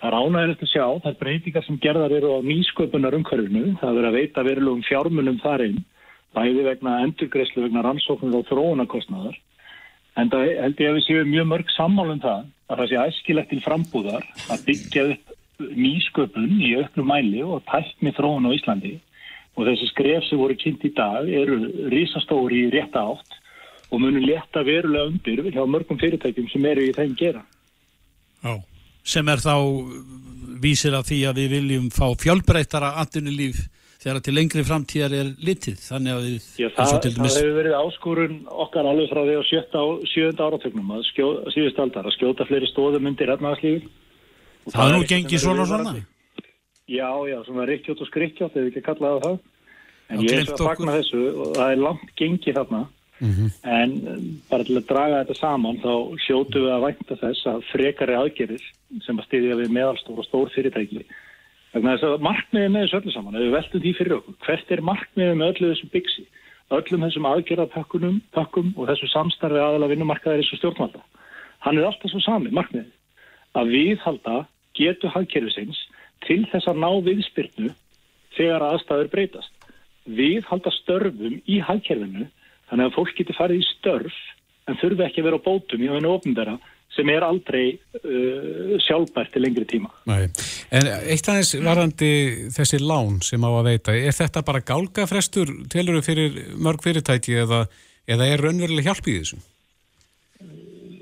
Það 0.00 0.08
er 0.08 0.16
ánægilegt 0.16 0.62
að 0.64 0.70
sjá 0.72 0.84
þær 1.04 1.16
breytingar 1.20 1.64
sem 1.66 1.78
gerðar 1.84 2.14
eru 2.16 2.32
á 2.32 2.38
nýsköpunar 2.40 3.16
umhverfinu. 3.18 3.64
Það 3.82 3.96
verður 3.98 4.08
að 4.08 4.16
veita 4.16 4.44
verulegum 4.46 4.86
fjármunum 4.86 5.40
þar 5.42 5.64
einn, 5.66 5.82
bæði 6.36 6.62
vegna 6.64 6.94
endurgreyslu 7.04 7.66
vegna 7.66 7.82
rannsóknir 7.84 8.38
og 8.38 8.46
þróunarkostnaðar. 8.48 9.36
En 10.16 10.32
það 10.32 10.46
held 10.62 10.80
ég 10.80 10.88
að 10.88 10.96
við 10.96 11.06
séum 11.06 11.30
mjög 11.34 11.50
mörg 11.52 11.74
sammálum 11.74 12.22
það 12.24 12.48
að 12.70 12.80
það 12.80 12.90
sé 12.90 13.02
æskilegt 13.02 13.52
til 13.52 13.60
frambúðar 13.66 14.26
að 14.50 14.64
byggja 14.70 15.04
upp 15.12 15.36
nýsköpun 15.60 16.56
í 16.64 16.72
öllum 16.80 17.10
mæli 17.10 17.44
og 17.44 17.62
tækni 17.68 18.14
þróun 18.16 18.48
á 18.48 18.56
Íslandi 18.56 18.94
og 19.58 19.66
þessi 19.68 19.90
skref 19.90 20.24
sem 20.24 20.40
voru 20.40 20.56
kynnt 20.56 20.84
í 20.86 20.92
dag 20.96 21.28
eru 21.28 21.60
risastóri 21.92 22.64
í 22.64 22.72
rétta 22.72 23.02
átt 23.12 23.36
og 23.90 24.00
munum 24.00 24.24
leta 24.24 24.62
verulega 24.64 25.10
undir 25.10 25.42
hjá 25.50 25.62
mörgum 25.66 25.98
fyrirtækjum 26.00 26.48
sem 26.52 26.66
eru 26.70 26.86
í 26.86 26.94
þeim 26.96 27.16
gera. 27.18 27.42
Já, 28.40 28.54
sem 29.04 29.28
er 29.28 29.42
þá 29.42 29.54
vísir 30.60 30.96
að 30.96 31.06
því 31.10 31.20
að 31.28 31.38
við 31.40 31.54
viljum 31.56 31.90
fá 31.94 32.06
fjálbreytara 32.20 32.94
andunulíf 33.00 33.62
þegar 34.00 34.20
til 34.24 34.34
lengri 34.36 34.64
framtíðar 34.64 35.14
er 35.16 35.30
litið. 35.44 35.80
Þannig 35.84 36.14
að 36.16 36.26
við 36.26 36.50
Já, 36.60 36.68
það, 36.76 36.92
það 37.04 37.26
hefur 37.36 37.56
verið 37.58 37.78
áskorun 37.80 38.36
okkar 38.64 38.88
alveg 38.88 39.10
frá 39.12 39.22
því 39.24 39.38
á 39.40 39.42
sjönda 40.08 40.46
áratögnum 40.48 40.94
að 40.96 41.08
síðust 41.54 41.80
aldar 41.80 42.08
að 42.08 42.16
skjóta 42.16 42.48
fleiri 42.48 42.70
stóðum 42.70 43.10
undir 43.10 43.32
efnarslífi 43.36 43.88
Það, 44.60 44.74
það 44.74 44.86
er 44.86 44.96
nú 44.96 45.06
gengið 45.08 45.42
svona 45.42 45.62
og 45.64 45.70
svona. 45.70 45.92
Já, 46.90 47.08
já, 47.30 47.36
svona 47.46 47.66
rikkjótt 47.70 48.02
og 48.04 48.08
skrikkjótt 48.10 48.56
eða 48.58 48.70
ekki 48.70 48.82
kallaði 48.84 49.22
það. 49.24 49.36
En 50.10 50.24
ég 50.26 50.34
er 50.36 50.48
svo 50.48 50.56
að 50.58 50.68
fagna 50.68 50.96
þessu 50.98 51.20
og 51.30 51.52
það 51.56 51.72
er 51.72 51.82
langt 51.86 52.10
gengið 52.18 52.58
þarna 52.58 52.80
mm 53.20 53.32
-hmm. 53.32 53.50
en 53.62 53.90
um, 54.08 54.42
bara 54.50 54.64
til 54.64 54.76
að 54.76 54.88
draga 54.88 55.24
þetta 55.24 55.36
saman 55.38 55.80
þá 55.84 55.94
sjótu 56.26 56.64
við 56.64 56.72
að 56.74 56.84
vænta 56.86 57.16
þess 57.22 57.46
að 57.46 57.64
frekari 57.72 58.14
aðgerir 58.16 58.64
sem 59.06 59.18
að 59.18 59.26
styðja 59.28 59.56
við 59.60 59.74
meðalstór 59.76 60.18
og 60.18 60.24
stór 60.24 60.50
fyrirtæki. 60.54 61.04
Vegna 61.72 61.94
þess 61.94 62.08
að 62.08 62.24
markmiðið 62.26 62.70
með 62.70 62.82
þessu 62.84 62.98
öllu 62.98 63.12
saman. 63.14 63.34
Ef 63.36 63.42
við 63.42 63.56
veltum 63.56 63.80
því 63.80 63.92
fyrir 63.98 64.16
okkur, 64.16 64.34
hvert 64.46 64.70
er 64.70 64.80
markmiðið 64.90 65.36
með 65.38 65.50
öllu 65.52 65.70
þessum 65.70 65.92
byggsi, 65.92 66.24
öllum 66.70 67.04
þessum 67.06 67.28
aðgerðarpakkunum 67.30 68.16
pakkum 68.32 68.72
og 68.76 68.88
þessu 68.90 69.10
samstarfi 69.12 69.60
aðala 69.60 69.90
vinnumarkaðir 69.92 70.42
þessu 70.42 70.58
stjórnvalda. 70.58 71.04
Hann 71.60 71.78
er 71.78 71.86
alltaf 71.86 72.10
svo 72.10 72.20
sami, 72.24 72.50
markmiðið. 72.50 72.90
Að 73.54 73.70
viðhalda 73.74 74.36
getu 74.74 75.10
hagkerfisins 75.10 75.78
til 76.26 76.42
þess 76.50 76.68
að 76.70 76.82
ná 76.82 76.90
viðspyrnu 77.06 77.72
þegar 78.36 78.66
aðstæður 78.66 79.10
breytast. 79.14 79.52
Við 80.06 80.44
halda 80.48 80.72
störfum 80.74 81.40
í 81.46 81.58
hagkerfinu 81.62 82.26
þannig 82.70 82.88
að 82.88 82.98
fólk 82.98 83.16
getur 83.18 83.38
farið 83.38 83.62
í 83.62 83.68
störf 83.68 84.20
en 84.68 84.78
þurfi 84.80 85.06
ekki 85.06 85.22
að 85.22 85.28
vera 85.28 85.40
á 85.40 85.46
bótum 85.46 85.82
í 85.82 85.90
hennu 85.90 86.12
ofnbæra 86.14 86.56
sem 86.90 87.10
er 87.12 87.22
aldrei 87.22 87.76
uh, 88.00 88.74
sjálfbært 88.82 89.30
til 89.34 89.44
lengri 89.44 89.66
tíma. 89.70 89.92
Nei. 90.10 90.26
En 90.74 90.88
eitt 90.90 91.28
aðeins 91.30 91.52
varðandi 91.62 92.10
þessi 92.54 92.80
lán 92.82 93.20
sem 93.22 93.46
á 93.46 93.50
að 93.50 93.68
veita, 93.70 93.94
er 93.94 94.16
þetta 94.16 94.42
bara 94.46 94.64
gálgafrestur 94.66 95.52
teluru 95.70 96.02
fyrir 96.02 96.40
mörg 96.58 96.82
fyrirtæki 96.82 97.38
eða, 97.44 97.64
eða 98.10 98.30
er 98.32 98.42
raunveruleg 98.42 98.90
hjálp 98.90 99.06
í 99.06 99.20
þessu? 99.20 99.38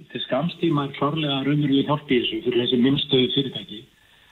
Til 0.09 0.25
skamstíma 0.25 0.89
er 0.89 0.97
klárlega 1.01 1.41
raunveruleg 1.49 1.89
hjálp 1.89 2.13
í 2.13 2.21
þessu 2.21 2.43
fyrir 2.45 2.67
þessi 2.67 2.83
minnstöðu 2.85 3.33
fyrirtæki 3.37 3.85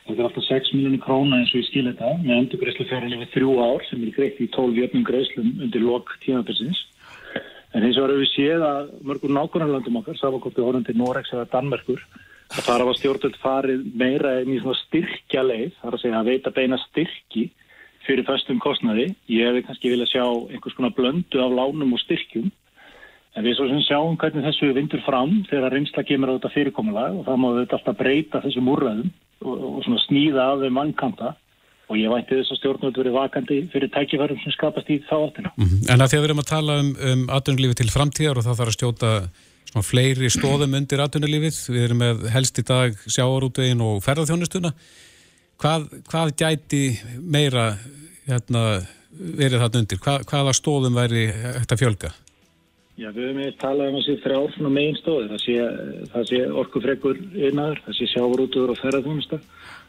Þetta 0.06 0.22
er 0.22 0.26
alltaf 0.28 0.44
6 0.46 0.68
miljónir 0.76 1.00
króna 1.02 1.40
eins 1.40 1.50
og 1.50 1.58
ég 1.58 1.66
skil 1.66 1.88
þetta 1.88 2.10
með 2.20 2.36
endurgreysluferðinni 2.40 3.16
við 3.24 3.32
þrjú 3.32 3.54
ár 3.58 3.86
sem 3.88 4.04
er 4.06 4.12
greitt 4.14 4.38
í 4.38 4.46
12 4.54 4.76
jöfnum 4.78 5.06
greislum 5.06 5.48
undir 5.66 5.82
lok 5.82 6.12
tímabilsins. 6.22 6.82
En 7.76 7.84
eins 7.84 7.98
og 8.00 8.06
varum 8.06 8.22
við 8.22 8.30
séð 8.32 8.62
að 8.64 8.86
mörgur 9.04 9.32
nákvæmlandum 9.36 9.98
okkar, 10.00 10.16
samankortið 10.16 10.64
horfum 10.64 10.84
til 10.86 10.96
Norex 10.96 11.32
eða 11.34 11.48
Danmerkur, 11.52 12.00
að 12.54 12.62
það 12.64 12.84
var 12.88 12.96
stjórnvöld 12.96 13.36
farið 13.42 13.82
meira 14.00 14.32
í 14.40 14.56
styrkja 14.80 15.42
leið, 15.44 15.74
það 15.76 15.90
er 15.90 15.96
að 15.98 16.02
segja 16.04 16.20
að 16.22 16.30
veita 16.30 16.52
beina 16.56 16.78
styrki 16.86 17.42
fyrir 18.06 18.24
föstum 18.24 18.62
kostnaði. 18.62 19.10
Ég 19.28 19.50
hefði 19.50 19.64
kannski 19.66 19.92
viljað 19.92 20.12
sjá 20.14 20.24
einhvers 20.24 20.78
konar 20.78 20.94
blöndu 20.96 21.42
af 21.42 21.52
lánum 21.52 21.92
og 21.92 22.00
styrkjum. 22.00 22.48
En 23.36 23.44
við 23.44 23.58
svo 23.58 23.66
sem 23.68 23.82
sjáum 23.84 24.16
hvernig 24.16 24.46
þessu 24.46 24.72
vindur 24.72 25.02
fram 25.04 25.42
þegar 25.50 25.74
reynsla 25.76 26.06
kemur 26.08 26.32
á 26.32 26.36
þetta 26.38 26.54
fyrirkomulag 26.54 27.18
og 27.18 27.26
það 27.26 27.42
má 27.42 27.48
þetta 27.58 27.76
alltaf 27.76 27.98
breyta 27.98 28.40
þessum 28.46 28.70
úrræðum 28.72 29.10
og, 29.44 29.66
og 29.76 30.04
snýða 30.06 30.46
af 30.54 30.62
þeim 30.62 30.78
mannkanta 30.78 31.34
og 31.86 31.98
ég 32.00 32.10
vænti 32.10 32.34
þess 32.34 32.52
að 32.54 32.60
stjórnvöld 32.60 32.96
verið 32.98 33.14
vakandi 33.14 33.58
fyrir 33.72 33.90
tækifærum 33.94 34.40
sem 34.42 34.54
skapast 34.54 34.88
í 34.90 34.98
þá 35.06 35.16
áttina. 35.18 35.52
Mm 35.56 35.66
-hmm. 35.66 35.90
En 35.92 36.00
að 36.00 36.10
því 36.10 36.16
að 36.16 36.22
við 36.22 36.28
erum 36.28 36.42
að 36.42 36.52
tala 36.52 36.78
um, 36.82 36.90
um 37.10 37.22
atvinnulífi 37.30 37.78
til 37.80 37.94
framtíðar 37.94 38.38
og 38.38 38.44
það 38.46 38.58
þarf 38.58 38.72
að 38.72 38.78
stjóta 38.78 39.10
svona 39.70 39.86
fleiri 39.86 40.30
stóðum 40.30 40.76
undir 40.78 41.02
atvinnulífið, 41.04 41.56
við 41.74 41.84
erum 41.84 42.02
með 42.02 42.28
helst 42.34 42.58
í 42.58 42.64
dag 42.66 42.94
sjáarútvegin 43.06 43.82
og 43.86 44.02
ferðarþjónustuna, 44.02 44.72
hvað, 45.62 45.88
hvað 46.10 46.34
gæti 46.42 46.84
meira 47.22 47.76
hérna, 48.26 48.62
verið 49.12 49.62
þarna 49.62 49.82
undir? 49.82 50.00
Hvað, 50.02 50.24
hvaða 50.30 50.54
stóðum 50.56 50.96
væri 50.98 51.26
þetta 51.30 51.78
fjölga? 51.80 52.12
Já, 52.96 53.10
við 53.12 53.26
höfum 53.26 53.40
eitthvað 53.44 53.60
talað 53.60 53.90
um 53.90 53.96
að 53.98 54.04
sé 54.06 54.14
þrjár 54.24 54.52
svona 54.54 54.72
megin 54.72 54.94
stóði. 54.96 55.26
Það 55.28 55.42
sé, 55.42 56.28
sé 56.30 56.38
orkufregur 56.62 57.18
innaður, 57.36 57.82
það 57.84 57.98
sé 57.98 58.06
sjávarútuður 58.14 58.72
og 58.72 58.78
ferðarþjónusta. 58.80 59.40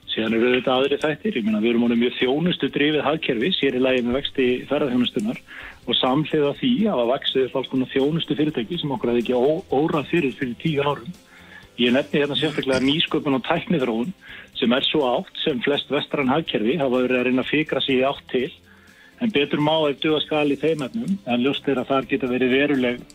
Síðan 0.07 0.37
eru 0.37 0.51
þetta 0.55 0.75
aðri 0.75 0.99
þættir. 1.03 1.37
Ég 1.37 1.45
meina, 1.45 1.61
við 1.61 1.73
erum 1.73 1.87
ánum 1.87 2.01
mjög 2.01 2.15
þjónustu 2.17 2.69
drifið 2.73 3.05
hagkerfi, 3.05 3.51
sér 3.57 3.77
í 3.77 3.81
lægi 3.83 4.03
með 4.07 4.17
vexti 4.17 4.47
ferðarþjónustunar 4.69 5.41
og 5.87 5.97
samhliða 5.99 6.53
því 6.59 6.73
að 6.91 7.01
að 7.03 7.11
vextið 7.13 7.43
er 7.43 7.57
alls 7.59 7.71
konar 7.71 7.91
þjónustu 7.91 8.37
fyrirtæki 8.39 8.79
sem 8.81 8.93
okkur 8.95 9.11
hefði 9.11 9.23
ekki 9.25 9.41
órað 9.77 10.09
fyrir 10.11 10.37
fyrir 10.39 10.55
tíu 10.63 10.85
árum. 10.87 11.17
Ég 11.77 11.93
nefni 11.93 12.23
hérna 12.23 12.37
sérstaklega 12.39 12.81
nýsköpun 12.81 13.37
og 13.37 13.43
tækniðrón 13.45 14.15
sem 14.57 14.73
er 14.73 14.85
svo 14.87 15.03
átt 15.11 15.43
sem 15.43 15.59
flest 15.61 15.91
vestrann 15.93 16.31
hagkerfi 16.31 16.79
hafa 16.79 17.03
verið 17.03 17.19
að 17.19 17.27
reyna 17.27 17.43
að 17.43 17.51
fikra 17.51 17.83
sig 17.85 18.01
átt 18.07 18.23
til 18.31 18.49
en 19.21 19.33
betur 19.33 19.61
má 19.61 19.75
ef 19.89 19.99
duða 20.01 20.23
skal 20.23 20.47
í 20.49 20.57
þeim 20.57 20.83
efnum 20.87 21.13
en 21.25 21.43
ljóst 21.43 21.69
er 21.69 21.81
að 21.81 21.91
það 21.91 22.09
geta 22.11 22.31
verið 22.31 22.55
veruleg 22.55 23.05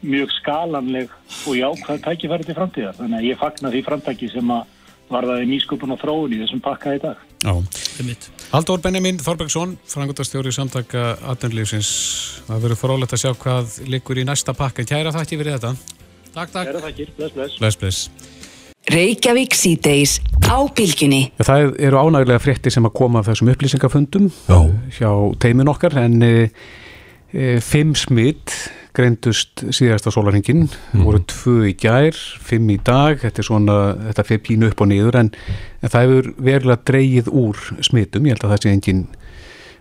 mjög 0.00 0.34
skalanleg 0.38 1.14
og 1.46 1.56
jákvæð 1.58 2.02
tækifæri 2.06 2.48
til 2.48 2.58
framtíðar 2.58 2.98
þannig 2.98 3.18
að 3.18 3.28
ég 3.28 3.40
fagnar 3.40 3.74
því 3.74 3.82
framtæki 3.86 4.30
sem 4.32 4.52
að 4.54 4.76
varðaði 5.10 5.48
nýskupun 5.50 5.94
og 5.94 6.00
þróun 6.02 6.34
í 6.36 6.40
þessum 6.42 6.62
pakka 6.64 6.96
í 6.96 7.02
dag? 7.02 7.20
Já, 7.40 7.54
Haldur 8.50 8.80
Benjamin 8.82 9.20
Þorbergsson, 9.22 9.76
frangotastjóri 9.88 10.52
samtaka 10.54 11.14
Atunlífsins, 11.30 11.90
það 12.48 12.64
verður 12.66 12.80
frólægt 12.80 13.14
að 13.14 13.22
sjá 13.22 13.32
hvað 13.44 13.78
likur 13.90 14.18
í 14.18 14.26
næsta 14.26 14.54
pakka. 14.58 14.86
Kæra 14.88 15.14
þakki 15.14 15.38
fyrir 15.38 15.56
þetta. 15.56 15.74
Takk, 16.34 16.52
takk. 16.52 16.66
Kæra 16.70 16.82
þakki, 16.88 17.08
bless, 17.16 17.36
bless. 17.36 17.58
Bless, 17.62 17.80
bless. 17.80 18.38
Reykjavík 18.90 19.54
síðdeis 19.54 20.16
á 20.50 20.58
bylginni. 20.74 21.28
Það 21.38 21.76
eru 21.78 22.00
ánægulega 22.00 22.42
frétti 22.42 22.72
sem 22.74 22.86
að 22.88 22.96
koma 22.96 23.20
af 23.20 23.28
þessum 23.28 23.52
upplýsingafundum 23.52 24.30
Já. 24.48 24.58
hjá 24.96 25.10
teimin 25.42 25.70
okkar 25.70 25.98
en 26.00 26.16
e, 26.26 26.32
e, 27.30 27.58
fimm 27.62 27.92
smitt 27.98 28.56
greindust 28.96 29.64
síðasta 29.74 30.12
sólaringin, 30.14 30.66
mm. 30.68 31.04
voru 31.06 31.22
tvö 31.30 31.56
í 31.70 31.74
gær, 31.78 32.16
fimm 32.42 32.70
í 32.74 32.78
dag, 32.84 33.20
þetta 33.22 33.42
er 33.42 33.46
svona, 33.46 33.78
þetta 34.08 34.26
fyrir 34.28 34.44
pínu 34.48 34.70
upp 34.70 34.80
og 34.82 34.90
niður 34.90 35.20
en, 35.22 35.32
en 35.80 35.92
það 35.92 36.06
hefur 36.06 36.30
verulega 36.50 36.86
dreyið 36.90 37.30
úr 37.42 37.66
smittum, 37.86 38.26
ég 38.26 38.36
held 38.36 38.46
að 38.46 38.56
það 38.56 38.64
sé 38.64 38.74
engin 38.74 39.04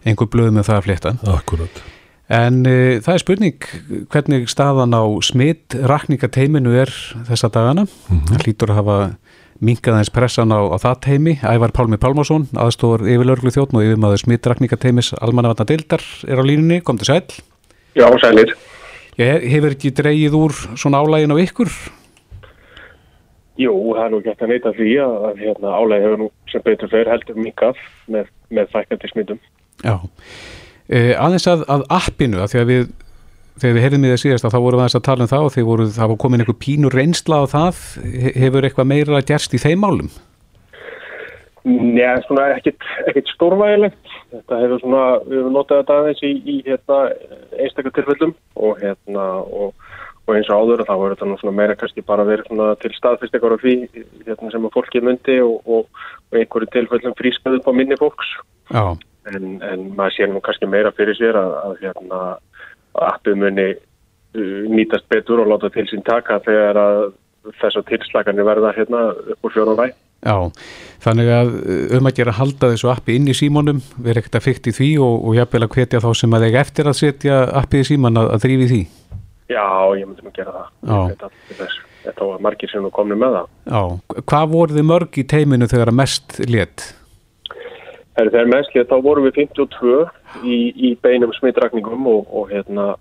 einhver 0.08 0.30
blöð 0.32 0.54
með 0.56 0.70
það 0.70 0.78
að 0.78 0.86
flétta. 0.88 1.16
Akkurat. 1.34 1.82
En 2.30 2.62
e, 2.70 3.00
það 3.02 3.16
er 3.16 3.22
spurning 3.24 3.68
hvernig 4.14 4.52
staðan 4.54 4.94
á 4.94 5.04
smitt 5.26 5.74
rakningateiminu 5.74 6.76
er 6.78 6.94
þessa 7.26 7.50
dagana. 7.50 7.88
Mm 7.90 8.20
-hmm. 8.20 8.28
Það 8.30 8.44
hlýtur 8.46 8.70
að 8.70 8.80
hafa 8.80 8.98
minkaðans 9.60 10.14
pressan 10.14 10.54
á, 10.54 10.62
á 10.70 10.78
það 10.78 11.02
teimi. 11.08 11.40
Ævar 11.42 11.74
Pálmi 11.74 11.98
Pálmásson, 11.98 12.48
aðstóður 12.54 13.08
yfirlörglu 13.10 13.52
þjóttn 13.52 13.82
og 13.82 13.84
yfirmaður 13.84 14.24
smitt 14.24 14.46
rakningateimis 14.46 15.14
Almannavatna 15.20 15.66
Dildar 15.66 16.04
er 16.28 16.38
á 16.38 16.44
línunni. 16.46 16.82
Kom 16.82 16.98
til 16.98 17.10
sæl. 17.10 17.26
Já, 17.98 18.08
sælir. 18.22 18.54
Hefur 19.20 19.74
ekki 19.74 19.92
dreyið 19.96 20.38
úr 20.40 20.54
svona 20.80 21.02
álægin 21.04 21.36
á 21.36 21.38
ykkur? 21.44 21.74
Jú, 23.60 23.74
það 23.92 24.06
er 24.06 24.14
nú 24.14 24.22
gett 24.24 24.44
að 24.46 24.54
neyta 24.54 24.72
því 24.78 24.94
að, 25.04 25.16
að 25.28 25.44
hérna, 25.44 25.74
álægi 25.76 26.06
hefur 26.06 26.22
nú 26.22 26.30
sem 26.48 26.64
betur 26.64 26.92
fyrir 26.94 27.12
heldur 27.12 27.42
minkað 27.44 27.82
með, 28.08 28.32
með 28.56 28.72
fækandi 28.72 29.12
smittum. 29.12 29.42
Já. 29.84 29.98
Uh, 30.90 31.14
aðeins 31.20 31.50
að, 31.52 31.66
að 31.68 31.84
appinu, 32.00 32.40
að 32.40 32.54
því 32.54 32.62
að 32.62 32.72
við 32.72 32.88
þegar 33.60 33.76
við 33.76 33.86
heyrðum 33.86 34.06
í 34.08 34.12
það 34.14 34.22
síðast 34.24 34.48
að 34.48 34.56
þá 34.56 34.60
vorum 34.64 34.82
við 34.82 34.96
að 34.96 35.06
tala 35.10 35.26
um 35.26 35.30
það 35.30 35.46
og 35.46 35.54
þegar 35.56 35.70
voru, 35.70 35.86
það 35.98 36.10
var 36.12 36.20
komin 36.24 36.44
einhver 36.44 36.60
pínur 36.64 36.96
reynsla 36.96 37.44
á 37.44 37.46
það, 37.52 37.84
hefur 38.40 38.68
eitthvað 38.68 38.92
meira 38.94 39.22
gerst 39.28 39.56
í 39.56 39.62
þeim 39.62 39.84
málum? 39.84 40.12
Njá, 41.68 42.14
svona 42.24 42.46
ekkit, 42.56 42.86
ekkit 43.12 43.34
stórvægilegt 43.34 44.14
þetta 44.32 44.60
hefur 44.62 44.82
svona, 44.84 45.04
við 45.26 45.42
hefum 45.42 45.58
notað 45.58 45.82
þetta 45.82 45.98
aðeins 46.00 46.22
í, 46.24 46.32
í 46.40 46.56
hérna, 46.68 47.00
einstakar 47.60 47.96
tilfellum 47.98 48.34
og 48.56 48.80
hérna 48.80 48.96
og, 48.96 48.99
og 50.30 50.38
eins 50.38 50.50
og 50.54 50.64
áður 50.64 50.84
og 50.84 50.90
þá 50.90 50.96
er 50.96 51.14
þetta 51.16 51.28
nú 51.30 51.38
svona 51.42 51.58
meira 51.58 51.76
kannski 51.80 52.06
bara 52.06 52.26
verið 52.28 52.50
svona 52.50 52.72
til 52.82 52.92
staðfyrst 52.96 53.36
eitthvað 53.36 53.58
á 53.58 53.64
því 53.64 53.76
hérna, 54.28 54.52
sem 54.54 54.68
að 54.68 54.76
fólki 54.76 55.02
myndi 55.04 55.38
og, 55.44 55.56
og, 55.66 56.04
og 56.30 56.40
einhverju 56.40 56.74
tilfellum 56.76 57.16
frískaðu 57.18 57.60
upp 57.60 57.70
á 57.70 57.74
minni 57.74 57.98
fólks 58.00 58.34
en, 58.70 59.48
en 59.66 59.88
maður 59.98 60.16
sér 60.16 60.32
nú 60.32 60.42
kannski 60.46 60.70
meira 60.70 60.94
fyrir 60.98 61.18
sér 61.18 61.40
að, 61.40 61.56
að, 61.64 61.80
hérna, 61.84 62.20
appið 63.10 63.42
muni 63.44 63.70
uh, 63.74 64.62
nýtast 64.74 65.10
betur 65.12 65.44
og 65.44 65.50
láta 65.54 65.72
til 65.74 65.88
sín 65.90 66.06
taka 66.06 66.42
þegar 66.46 66.80
að 66.82 67.02
þessar 67.62 67.86
tilslaganir 67.88 68.48
verða 68.48 68.76
hérna 68.76 69.10
upp 69.16 69.48
úr 69.48 69.56
fjórum 69.56 69.80
væg. 69.80 69.98
Já, 70.20 70.36
þannig 71.06 71.30
að 71.32 71.54
uh, 71.56 71.84
um 71.98 72.10
að 72.10 72.18
gera 72.20 72.34
að 72.36 72.42
halda 72.42 72.72
þessu 72.74 72.92
appi 72.92 73.16
inn 73.16 73.30
í 73.32 73.38
símónum, 73.38 73.82
vera 74.04 74.22
ekkert 74.22 74.42
að 74.42 74.48
fykta 74.50 74.74
í 74.74 74.78
því 74.78 74.90
og, 75.06 75.16
og 75.30 75.38
jafnvel 75.40 75.66
að 75.66 75.76
hvetja 75.78 76.04
þá 76.04 76.10
sem 76.22 76.36
að 76.36 76.48
þeir 76.48 76.60
eftir 76.64 76.92
að 76.92 77.00
setja 77.00 77.44
appið 77.62 77.86
í 77.86 77.90
síman 77.94 78.20
að, 78.20 78.34
að 78.36 78.48
drífi 78.48 78.72
því. 78.74 78.84
Já, 79.50 79.66
ég 79.98 80.06
myndi 80.06 80.26
nú 80.26 80.32
gera 80.36 80.68
það. 80.86 81.26
Þess. 81.50 81.80
Þetta 82.04 82.28
var 82.30 82.44
margir 82.46 82.70
sem 82.72 82.84
nú 82.86 82.92
komni 82.94 83.18
með 83.20 83.36
það. 83.36 83.48
Já, 83.66 84.22
hvað 84.30 84.52
voru 84.54 84.78
þið 84.78 84.88
mörg 84.92 85.18
í 85.20 85.26
teiminu 85.34 85.68
þegar 85.70 85.92
mest 85.96 86.38
létt? 86.48 86.86
Þegar 88.20 88.50
mennslið 88.52 88.88
þá 88.90 88.96
vorum 89.04 89.26
við 89.28 89.38
52 89.40 90.00
í, 90.44 90.58
í 90.90 90.90
beinum 91.02 91.32
smittrakningum 91.38 92.08
og, 92.12 92.28
og 92.36 92.50
hérna 92.52 92.92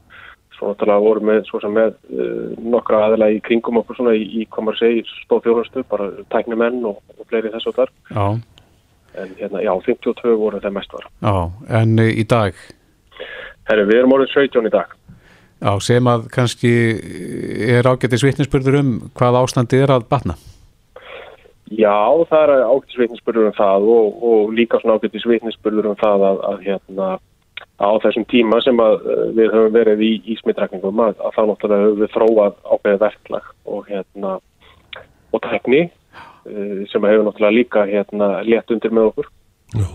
svo 0.58 0.72
náttúrulega 0.72 1.04
vorum 1.04 1.30
við 1.30 1.40
svo 1.46 1.60
sem 1.62 1.74
með 1.74 1.92
uh, 2.10 2.54
nokkra 2.74 3.04
aðila 3.06 3.28
í 3.34 3.40
kringum 3.46 3.78
okkur 3.82 3.98
svona 3.98 4.14
í, 4.18 4.24
í 4.42 4.46
komar 4.50 4.78
segi 4.78 5.04
stóð 5.24 5.44
þjóðastu, 5.46 5.84
bara 5.90 6.08
tæknimenn 6.34 6.80
og, 6.88 7.02
og 7.14 7.28
fleiri 7.30 7.52
þess 7.54 7.70
og 7.70 7.76
þar. 7.82 7.92
Já, 8.14 8.28
En 9.18 9.30
hérna, 9.38 9.58
já, 9.64 9.72
52 9.82 10.34
voru 10.38 10.60
það 10.62 10.74
mest 10.76 10.92
var. 10.94 11.06
já, 11.24 11.36
en 11.80 11.94
uh, 11.98 12.10
í 12.10 12.24
dag, 12.28 12.58
Herri, 13.68 13.84
við 13.88 13.98
erum 14.00 14.14
orðin 14.14 14.30
17 14.34 14.68
í 14.68 14.72
dag. 14.72 14.97
Já, 15.58 15.72
sem 15.84 16.10
að 16.10 16.28
kannski 16.34 16.72
er 17.78 17.88
ágættis 17.88 18.24
vitnisspurður 18.26 18.80
um 18.82 18.94
hvað 19.18 19.40
ástandi 19.42 19.82
er 19.82 19.94
að 19.96 20.06
batna. 20.10 20.38
Já, 21.68 21.98
það 22.30 22.42
er 22.42 22.52
ágættis 22.64 23.00
vitnisspurður 23.02 23.50
um 23.50 23.56
það 23.58 23.88
og, 23.94 24.20
og 24.30 24.52
líka 24.56 24.80
svona 24.80 24.96
ágættis 24.98 25.26
vitnisspurður 25.28 25.90
um 25.92 25.98
það 26.00 26.28
að, 26.30 26.44
að 26.50 26.62
hérna 26.68 27.08
á 27.78 27.88
þessum 28.02 28.26
tíma 28.30 28.60
sem 28.64 28.80
að 28.82 28.98
uh, 29.04 29.24
við 29.36 29.54
höfum 29.54 29.74
verið 29.76 30.04
í, 30.06 30.12
í 30.26 30.38
smittrakningum 30.40 31.02
að, 31.04 31.18
að 31.22 31.34
þá 31.36 31.42
náttúrulega 31.50 31.86
höfum 31.86 32.02
við 32.02 32.14
þróað 32.14 32.58
ákveðið 32.64 33.02
verklag 33.04 33.50
og 33.68 33.90
hérna 33.90 34.36
og 35.28 35.42
tækni 35.44 35.82
uh, 35.86 36.78
sem 36.90 37.10
hefur 37.10 37.26
náttúrulega 37.28 37.58
líka 37.58 37.88
hérna 37.90 38.30
létt 38.46 38.74
undir 38.74 38.94
með 38.94 39.12
okkur. 39.12 39.34
Já. 39.76 39.88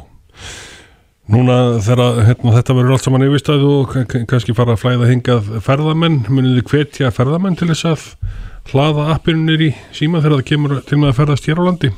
Núna 1.34 1.56
þegar 1.82 2.20
hérna, 2.28 2.52
þetta 2.60 2.74
verður 2.78 2.94
allt 2.94 3.06
saman 3.08 3.24
yfirstæðu 3.26 3.70
og 3.80 3.86
kann- 3.94 4.06
kann- 4.12 4.26
kannski 4.30 4.54
fara 4.54 4.76
að 4.76 4.82
flæða 4.84 5.08
hingað 5.10 5.48
ferðamenn, 5.66 6.20
munið 6.30 6.60
þið 6.60 6.68
hvetja 6.70 7.10
ferðamenn 7.16 7.58
til 7.58 7.70
þess 7.72 7.88
að 7.90 8.04
hlaða 8.70 9.08
appinu 9.16 9.42
nýr 9.48 9.64
í 9.66 9.70
síma 9.98 10.22
þegar 10.22 10.38
það 10.38 10.50
kemur 10.52 10.76
til 10.86 11.00
með 11.02 11.10
að 11.10 11.18
ferðast 11.20 11.48
hér 11.50 11.62
á 11.62 11.68
landi? 11.68 11.90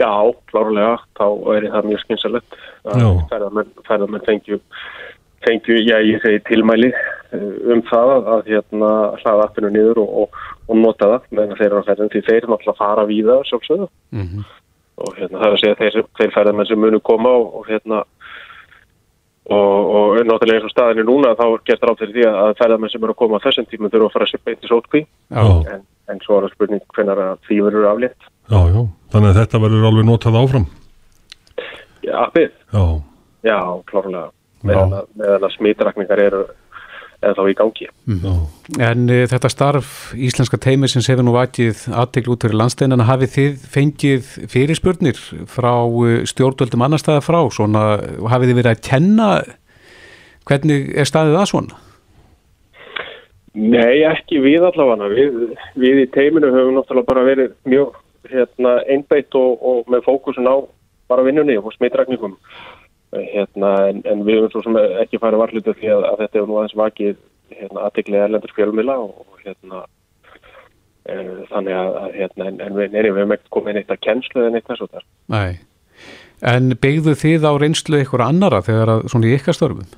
Já, 0.00 0.12
klárlega, 0.52 0.92
þá 1.16 1.26
er 1.56 1.68
það 1.72 1.88
mjög 1.88 2.04
skynsalegt 2.04 2.60
að 2.84 3.08
ferðamenn, 3.32 3.72
ferðamenn 3.88 4.26
fengju, 4.28 4.60
fengju, 5.48 5.80
já, 5.88 5.96
ég 6.04 6.20
segi 6.20 6.44
tilmæli 6.48 6.92
uh, 6.92 7.50
um 7.72 7.82
það 7.88 8.14
að, 8.20 8.46
hérna 8.52 8.92
hlaða 9.24 9.48
appinu 9.48 9.72
niður 9.72 10.04
og, 10.04 10.14
og, 10.22 10.40
og 10.68 10.76
nota 10.84 11.08
það 11.14 11.28
meðan 11.36 11.56
þeir 11.58 11.70
eru 11.70 11.84
á 11.84 11.88
ferðin 11.88 12.12
því 12.12 12.26
þeir 12.28 12.48
náttúrulega 12.52 12.80
fara 12.84 13.08
víða 13.08 13.40
sjálfsögðu. 13.48 13.88
Mm 14.12 14.44
og 15.00 15.18
hérna 15.18 15.40
það 15.40 15.46
er 15.46 15.56
að 15.56 15.60
segja 15.62 15.78
þeir, 15.80 16.08
þeir 16.18 16.34
ferðamenn 16.36 16.68
sem 16.68 16.80
munu 16.80 17.00
koma 17.04 17.32
og, 17.40 17.54
og 17.60 17.68
hérna 17.70 18.02
og, 19.50 19.78
og 20.00 20.18
náttúrulega 20.28 20.60
eins 20.60 20.68
og 20.68 20.74
staðinni 20.74 21.06
núna 21.08 21.36
þá 21.38 21.44
er 21.48 21.62
gert 21.70 21.86
ráð 21.86 22.02
fyrir 22.02 22.16
því 22.16 22.26
að 22.30 22.56
ferðamenn 22.60 22.92
sem 22.92 23.04
eru 23.04 23.14
að 23.16 23.20
koma 23.22 23.40
á 23.40 23.44
þessum 23.46 23.68
tímum 23.70 23.92
þurfa 23.92 24.10
að 24.10 24.16
fara 24.16 24.30
sér 24.30 24.44
beint 24.46 24.66
í 24.66 24.70
sótkví 24.70 25.04
en, 25.30 25.86
en 26.12 26.24
svo 26.24 26.38
er 26.38 26.46
það 26.46 26.56
spurning 26.56 27.06
að 27.14 27.22
því 27.48 27.60
verður 27.66 27.88
aflétt. 27.90 28.28
Já, 28.50 28.60
já, 28.66 28.82
þannig 29.14 29.30
að 29.30 29.40
þetta 29.40 29.62
verður 29.64 29.88
alveg 29.90 30.08
notað 30.08 30.38
áfram. 30.40 30.66
Já, 32.00 32.14
appið, 32.24 32.52
Já, 32.72 32.84
já, 33.44 33.58
klárlega. 33.90 34.28
Meðan 34.66 34.92
að, 34.98 35.06
meðan 35.16 35.46
að 35.46 35.54
smitrakningar 35.56 36.20
eru 36.20 36.40
eða 37.20 37.34
þá 37.36 37.50
í 37.52 37.56
gangi. 37.58 37.86
já, 38.24 38.34
en 38.90 39.06
uh, 39.12 39.24
þetta 39.30 39.52
starf 39.52 39.94
íslenska 40.16 40.60
teimi 40.60 40.88
sem 40.88 41.04
hefur 41.04 41.26
nú 41.26 41.36
vakið 41.36 41.86
aðtegl 41.92 42.34
út 42.34 42.46
fyrir 42.46 42.60
landsteinana, 42.60 43.08
hafið 43.08 43.34
þið 43.36 43.66
fengið 43.76 44.32
fyrirspurnir 44.52 45.20
frá 45.50 45.72
uh, 45.84 46.20
stjórnvöldum 46.28 46.86
annar 46.86 47.02
staða 47.02 47.24
frá, 47.24 47.40
svona, 47.52 47.84
hafið 48.32 48.52
þið 48.52 48.60
verið 48.62 48.74
að 48.74 48.84
kenna 48.88 49.30
hvernig 50.48 50.90
er 50.98 51.08
staðið 51.08 51.38
það 51.38 51.48
svona? 51.52 51.78
Nei, 53.60 54.02
ekki 54.06 54.38
við 54.42 54.64
allavega. 54.68 55.08
Við, 55.10 55.54
við 55.82 56.04
í 56.04 56.10
teiminu 56.14 56.52
höfum 56.54 56.76
náttúrulega 56.76 57.08
bara 57.08 57.24
verið 57.26 57.54
mjög 57.66 57.96
hérna, 58.30 58.76
einbeitt 58.86 59.34
og, 59.38 59.56
og 59.58 59.90
með 59.90 60.04
fókusun 60.06 60.46
á 60.46 60.56
bara 61.10 61.24
vinnunni 61.26 61.56
og 61.58 61.72
smitrakningum. 61.74 62.36
Hérna, 63.10 63.70
en, 63.90 64.04
en 64.06 64.20
við 64.22 64.36
höfum 64.38 64.52
svo 64.52 64.60
sem 64.62 64.76
ekki 65.02 65.18
farið 65.18 65.40
varlutu 65.42 65.72
því 65.74 65.88
að, 65.96 66.04
að 66.06 66.20
þetta 66.20 66.38
hefur 66.38 66.50
nú 66.50 66.58
aðeins 66.60 66.76
vakið 66.78 67.16
hérna, 67.56 67.86
aðteglið 67.86 68.24
erlendur 68.24 68.52
fjölmila 68.54 68.94
og 69.02 69.40
hérna 69.42 69.80
e, 71.08 71.16
þannig 71.50 71.78
að, 71.80 71.96
að 72.02 72.12
hérna, 72.20 72.44
en, 72.46 72.60
en 72.66 72.76
við, 72.78 72.94
höfum 73.08 73.34
ekkert 73.34 73.50
komið 73.56 73.76
neitt 73.78 73.90
að 73.90 74.04
kennslu 74.06 74.44
eða 74.44 74.52
neitt 74.54 74.68
þess 74.70 74.84
og 74.86 74.92
þar. 74.94 75.08
Nei. 75.34 75.50
En 76.52 76.70
byggðu 76.80 77.16
þið 77.18 77.48
á 77.50 77.52
reynslu 77.60 78.00
ykkur 78.04 78.22
annara 78.24 78.62
þegar 78.64 78.94
að 78.94 79.02
svona 79.12 79.28
í 79.28 79.34
ykkar 79.36 79.58
störfum? 79.58 79.88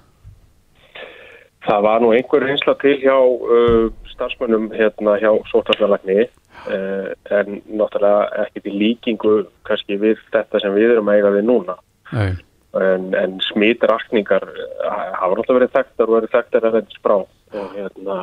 Það 1.62 1.85
var 1.85 2.01
nú 2.03 2.14
einhver 2.16 2.42
reynsla 2.42 2.75
til 2.81 2.94
hjá 3.05 3.14
uh, 3.14 3.90
starfsmönnum 4.11 4.70
hérna 4.75 5.18
hjá 5.20 5.31
sótarfjörlagni 5.51 6.25
uh, 6.25 7.12
en 7.38 7.61
náttúrulega 7.68 8.46
ekkert 8.46 8.72
í 8.72 8.75
líkingu 8.81 9.37
kannski 9.68 10.01
við 10.01 10.25
þetta 10.33 10.62
sem 10.64 10.75
við 10.75 10.96
erum 10.96 11.12
að 11.12 11.20
eiga 11.20 11.35
við 11.37 11.46
núna. 11.53 11.77
Nei. 12.11 12.33
En, 12.73 13.11
en 13.13 13.35
smitrakningar 13.51 14.47
uh, 14.49 14.93
hafa 15.19 15.35
náttúrulega 15.37 15.59
verið 15.59 15.73
þekktar 15.75 16.09
og 16.09 16.15
verið 16.17 16.31
þekktar 16.33 16.67
að 16.69 16.77
þetta 16.79 16.95
sprá. 16.97 17.17
Og, 17.53 17.67
hérna, 17.77 18.15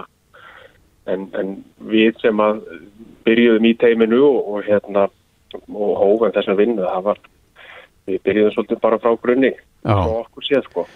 en, 1.13 1.27
en 1.37 1.51
við 1.91 2.17
sem 2.23 2.41
að 2.41 2.63
byrjuðum 3.29 3.67
í 3.69 3.73
teiminu 3.77 4.23
og, 4.25 4.39
og, 4.55 4.63
hérna, 4.65 5.03
og 5.69 5.91
hófum 6.01 6.33
þessum 6.33 6.57
vinnu, 6.57 6.81
það 6.81 7.05
var, 7.11 7.21
við 8.09 8.17
byrjuðum 8.25 8.55
svolítið 8.55 8.81
bara 8.87 8.99
frá 9.03 9.13
grunni 9.21 9.51
og 9.85 10.15
okkur 10.23 10.47
séð 10.49 10.65
sko. 10.65 10.87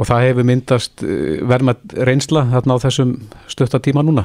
Og 0.00 0.08
það 0.08 0.24
hefur 0.30 0.48
myndast 0.48 1.04
uh, 1.04 1.42
verma 1.52 1.74
reynsla 2.08 2.46
þarna 2.54 2.78
á 2.80 2.84
þessum 2.86 3.12
stutta 3.52 3.82
tíma 3.84 4.00
núna? 4.08 4.24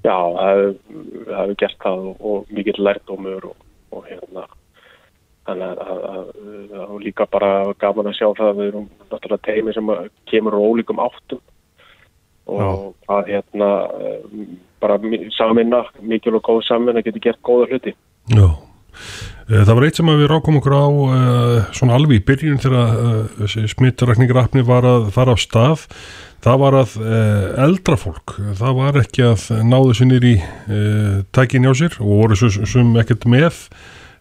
Já, 0.00 0.16
það 0.16 0.62
hefur- 0.62 1.36
hefur 1.36 1.56
gert 1.66 1.78
það 1.84 2.08
og, 2.08 2.24
og 2.32 2.56
mikill 2.56 2.80
lærdómur 2.88 3.50
og, 3.52 3.60
og 3.92 4.08
hérna 4.08 4.46
þannig 5.50 5.68
að, 5.68 5.84
að, 5.84 6.00
að, 6.14 6.74
að 6.86 6.96
líka 7.04 7.26
bara 7.30 7.50
gaman 7.82 8.08
að 8.10 8.16
sjá 8.18 8.26
það 8.38 8.48
að 8.52 8.58
við 8.62 8.68
erum 8.72 8.88
náttúrulega 9.10 9.44
teimi 9.50 9.74
sem 9.76 9.92
kemur 10.30 10.56
á 10.56 10.60
ólíkum 10.70 11.02
áttum 11.04 11.42
og 12.50 12.94
að 13.10 13.28
hérna 13.30 13.68
eh, 14.00 14.48
bara 14.82 14.96
mi- 14.98 15.28
samvinna, 15.36 15.84
mikil 16.02 16.34
og 16.38 16.42
góð 16.48 16.64
samvinna 16.66 17.02
getur 17.04 17.22
gert 17.28 17.42
góða 17.46 17.68
hluti. 17.70 17.92
já. 18.32 18.48
Eh, 19.50 19.62
Það 19.66 19.74
var 19.74 19.84
eitt 19.86 19.98
sem 19.98 20.06
við 20.10 20.28
rákum 20.30 20.56
okkur 20.60 20.74
á 20.78 20.86
uh, 20.86 21.70
svona 21.74 21.94
alveg 21.98 22.20
í 22.20 22.24
byrjun 22.26 22.58
þegar 22.62 22.90
uh, 23.38 23.54
smittarakningarapni 23.70 24.62
var 24.66 24.86
að 24.86 25.08
fara 25.14 25.34
á 25.34 25.38
stað. 25.38 25.86
Það 26.40 26.60
var 26.62 26.76
að 26.80 26.92
eldra 27.60 27.96
fólk, 28.00 28.34
það 28.56 28.76
var 28.78 28.98
ekki 29.02 29.24
að 29.28 29.42
náðu 29.68 29.96
sinni 29.98 30.20
í 30.24 30.34
uh, 30.40 31.18
tækin 31.36 31.66
hjá 31.68 31.74
sér 31.76 31.98
og 32.00 32.14
voru 32.22 32.38
sem 32.40 32.94
ekkert 33.02 33.26
með 33.28 33.58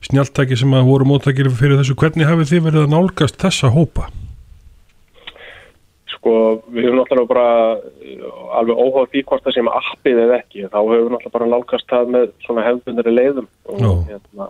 snjaltæki 0.08 0.58
sem 0.60 0.74
að 0.76 0.90
voru 0.90 1.08
móttakir 1.10 1.50
fyrir 1.52 1.80
þessu. 1.80 1.98
Hvernig 2.00 2.30
hafið 2.30 2.52
þið 2.54 2.66
verið 2.68 2.86
að 2.86 2.92
nálgast 2.94 3.40
þessa 3.42 3.72
hópa? 3.74 4.10
Sko, 6.14 6.34
við 6.74 6.90
höfum 6.90 7.00
náttúrulega 7.00 7.30
bara 7.30 7.48
eh, 8.04 8.28
alveg 8.60 8.80
óháð 8.80 9.10
því 9.14 9.24
hvort 9.30 9.46
það 9.46 9.56
sem 9.56 9.72
appið 9.72 10.22
eða 10.26 10.38
ekki, 10.42 10.66
þá 10.68 10.80
höfum 10.80 10.94
við 11.06 11.14
náttúrulega 11.14 11.36
bara 11.38 11.50
nálgast 11.54 11.90
það 11.92 12.14
með 12.16 12.28
svona 12.46 12.66
hefðbundari 12.68 13.16
leiðum 13.16 13.50
og, 13.72 13.82
hérna, 14.10 14.50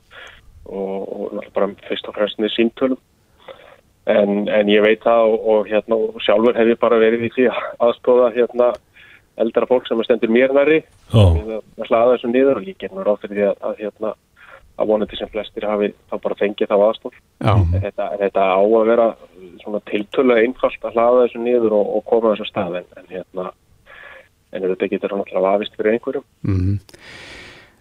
og, 0.65 0.97
og 0.97 1.23
náttúrulega 1.37 1.55
bara 1.59 1.71
fyrst 1.89 2.09
og 2.09 2.17
fremst 2.17 2.41
með 2.41 2.53
símtölum. 2.55 3.01
En, 4.09 4.47
en 4.49 4.69
ég 4.71 4.81
veit 4.81 5.03
það 5.05 5.33
og, 5.33 5.49
og, 5.53 5.67
hérna, 5.69 5.99
sjálfur 6.25 6.57
hef 6.57 6.71
ég 6.71 6.81
bara 6.81 7.01
verið 7.01 7.27
í 7.27 7.33
því 7.35 7.49
að 7.51 7.67
aðstóða 7.89 8.31
hérna, 8.37 8.71
eldra 9.39 9.67
fólk 9.69 9.85
sem 9.87 10.01
stendur 10.03 10.31
mér 10.33 10.53
næri 10.55 10.81
við 11.13 11.53
að 11.53 11.59
að 11.59 11.85
hlaða 11.85 12.15
þessu 12.15 12.31
niður 12.31 12.59
og 12.59 12.65
ég 12.67 12.79
get 12.81 12.95
nú 12.95 13.05
ráð 13.05 13.21
fyrir 13.23 13.37
því 13.37 13.45
að, 13.47 13.61
að, 13.69 13.77
hérna, 13.83 14.11
að 14.79 14.91
vonandi 14.91 15.19
sem 15.19 15.31
flestir 15.31 15.67
hafi 15.67 15.91
þá 16.09 16.15
bara 16.23 16.39
fengið 16.39 16.71
þá 16.71 16.77
En 17.39 17.65
Þetta, 17.71 18.05
þetta 18.19 18.45
á 18.55 18.59
að 18.59 18.91
vera 18.91 19.07
svona 19.63 19.81
tiltölulega 19.89 20.45
einfalt 20.45 20.85
að 20.85 20.95
hlaða 20.95 21.25
þessu 21.25 21.41
niður 21.43 21.75
og, 21.79 21.91
og 21.97 22.05
koma 22.09 22.33
þessu 22.33 22.47
stað 22.49 22.79
en, 22.81 22.87
en 22.99 23.11
hérna 23.13 23.51
en 24.53 24.65
þetta 24.65 24.89
getur 24.93 25.17
alltaf 25.17 25.49
afvist 25.53 25.75
fyrir 25.77 25.97
einhverjum. 25.97 26.25
mhm. 26.47 26.79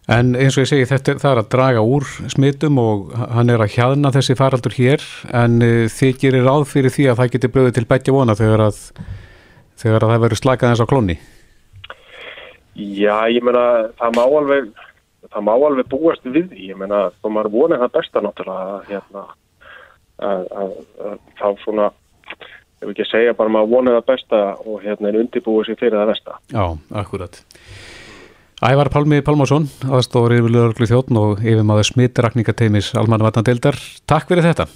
En 0.09 0.30
eins 0.40 0.57
og 0.57 0.62
ég 0.62 0.68
segi, 0.70 0.84
þetta 0.88 1.18
það 1.20 1.30
er 1.34 1.38
að 1.42 1.49
draga 1.53 1.80
úr 1.84 2.07
smitum 2.32 2.78
og 2.80 3.11
hann 3.12 3.53
er 3.53 3.61
að 3.61 3.74
hjaðna 3.74 4.09
þessi 4.14 4.36
faraldur 4.38 4.72
hér 4.72 5.03
en 5.36 5.59
uh, 5.61 5.84
þið 5.92 6.20
gerir 6.22 6.46
ráð 6.49 6.64
fyrir 6.70 6.94
því 6.94 7.11
að 7.11 7.18
það 7.18 7.32
getur 7.34 7.53
bröðið 7.53 7.74
til 7.76 7.88
betja 7.90 8.14
vona 8.16 8.36
þegar 8.38 8.62
að, 8.70 8.78
þegar 9.82 10.07
að 10.07 10.14
það 10.14 10.22
verður 10.24 10.40
slakað 10.40 10.72
eins 10.72 10.80
á 10.80 10.88
klóni. 10.88 11.18
Já, 12.78 13.16
ég 13.28 13.44
meina 13.44 13.66
það 14.01 14.16
má 14.16 14.22
alveg 14.24 14.70
það 15.39 15.47
má 15.47 15.53
alveg 15.55 15.91
búast 15.93 16.26
við 16.26 16.51
því, 16.51 16.68
ég 16.72 16.80
meina 16.80 17.09
þó 17.22 17.30
maður 17.30 17.55
vonið 17.55 17.84
það 17.84 17.95
besta 17.99 18.22
náttúrulega 18.24 18.74
að, 18.74 18.89
hérna, 18.91 19.24
að, 20.28 20.45
að, 20.62 20.72
að 21.09 21.18
þá 21.39 21.49
svona 21.64 21.91
ef 22.78 22.91
ekki 22.91 23.05
að 23.05 23.12
segja 23.12 23.36
bara 23.39 23.55
maður 23.55 23.72
vonið 23.76 23.99
það 23.99 24.09
besta 24.11 24.43
og 24.64 24.82
hérna 24.84 25.11
er 25.11 25.20
undirbúið 25.22 25.70
sér 25.70 25.80
fyrir 25.80 25.99
það 25.99 26.12
besta. 26.12 26.41
Já, 26.55 26.64
akkurat. 27.03 27.41
Ævar 28.59 28.91
Pálmi 28.91 29.20
Pálmásson, 29.22 29.68
aðstofur 29.86 30.34
yfirlega 30.34 30.89
þjóttn 30.91 31.20
og 31.20 31.45
yfirmaður 31.45 31.93
smitrakningateimis 31.93 32.91
Almanna 32.99 33.28
Vatnadeildar. 33.28 33.78
Takk 34.11 34.26
fyrir 34.32 34.49
þetta. 34.51 34.66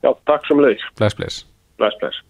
Já, 0.00 0.14
takk 0.30 0.48
sem 0.48 0.64
leiðis. 0.64 0.88
Bless, 0.96 1.18
bless. 1.18 1.44
Bless, 1.76 2.00
bless. 2.00 2.24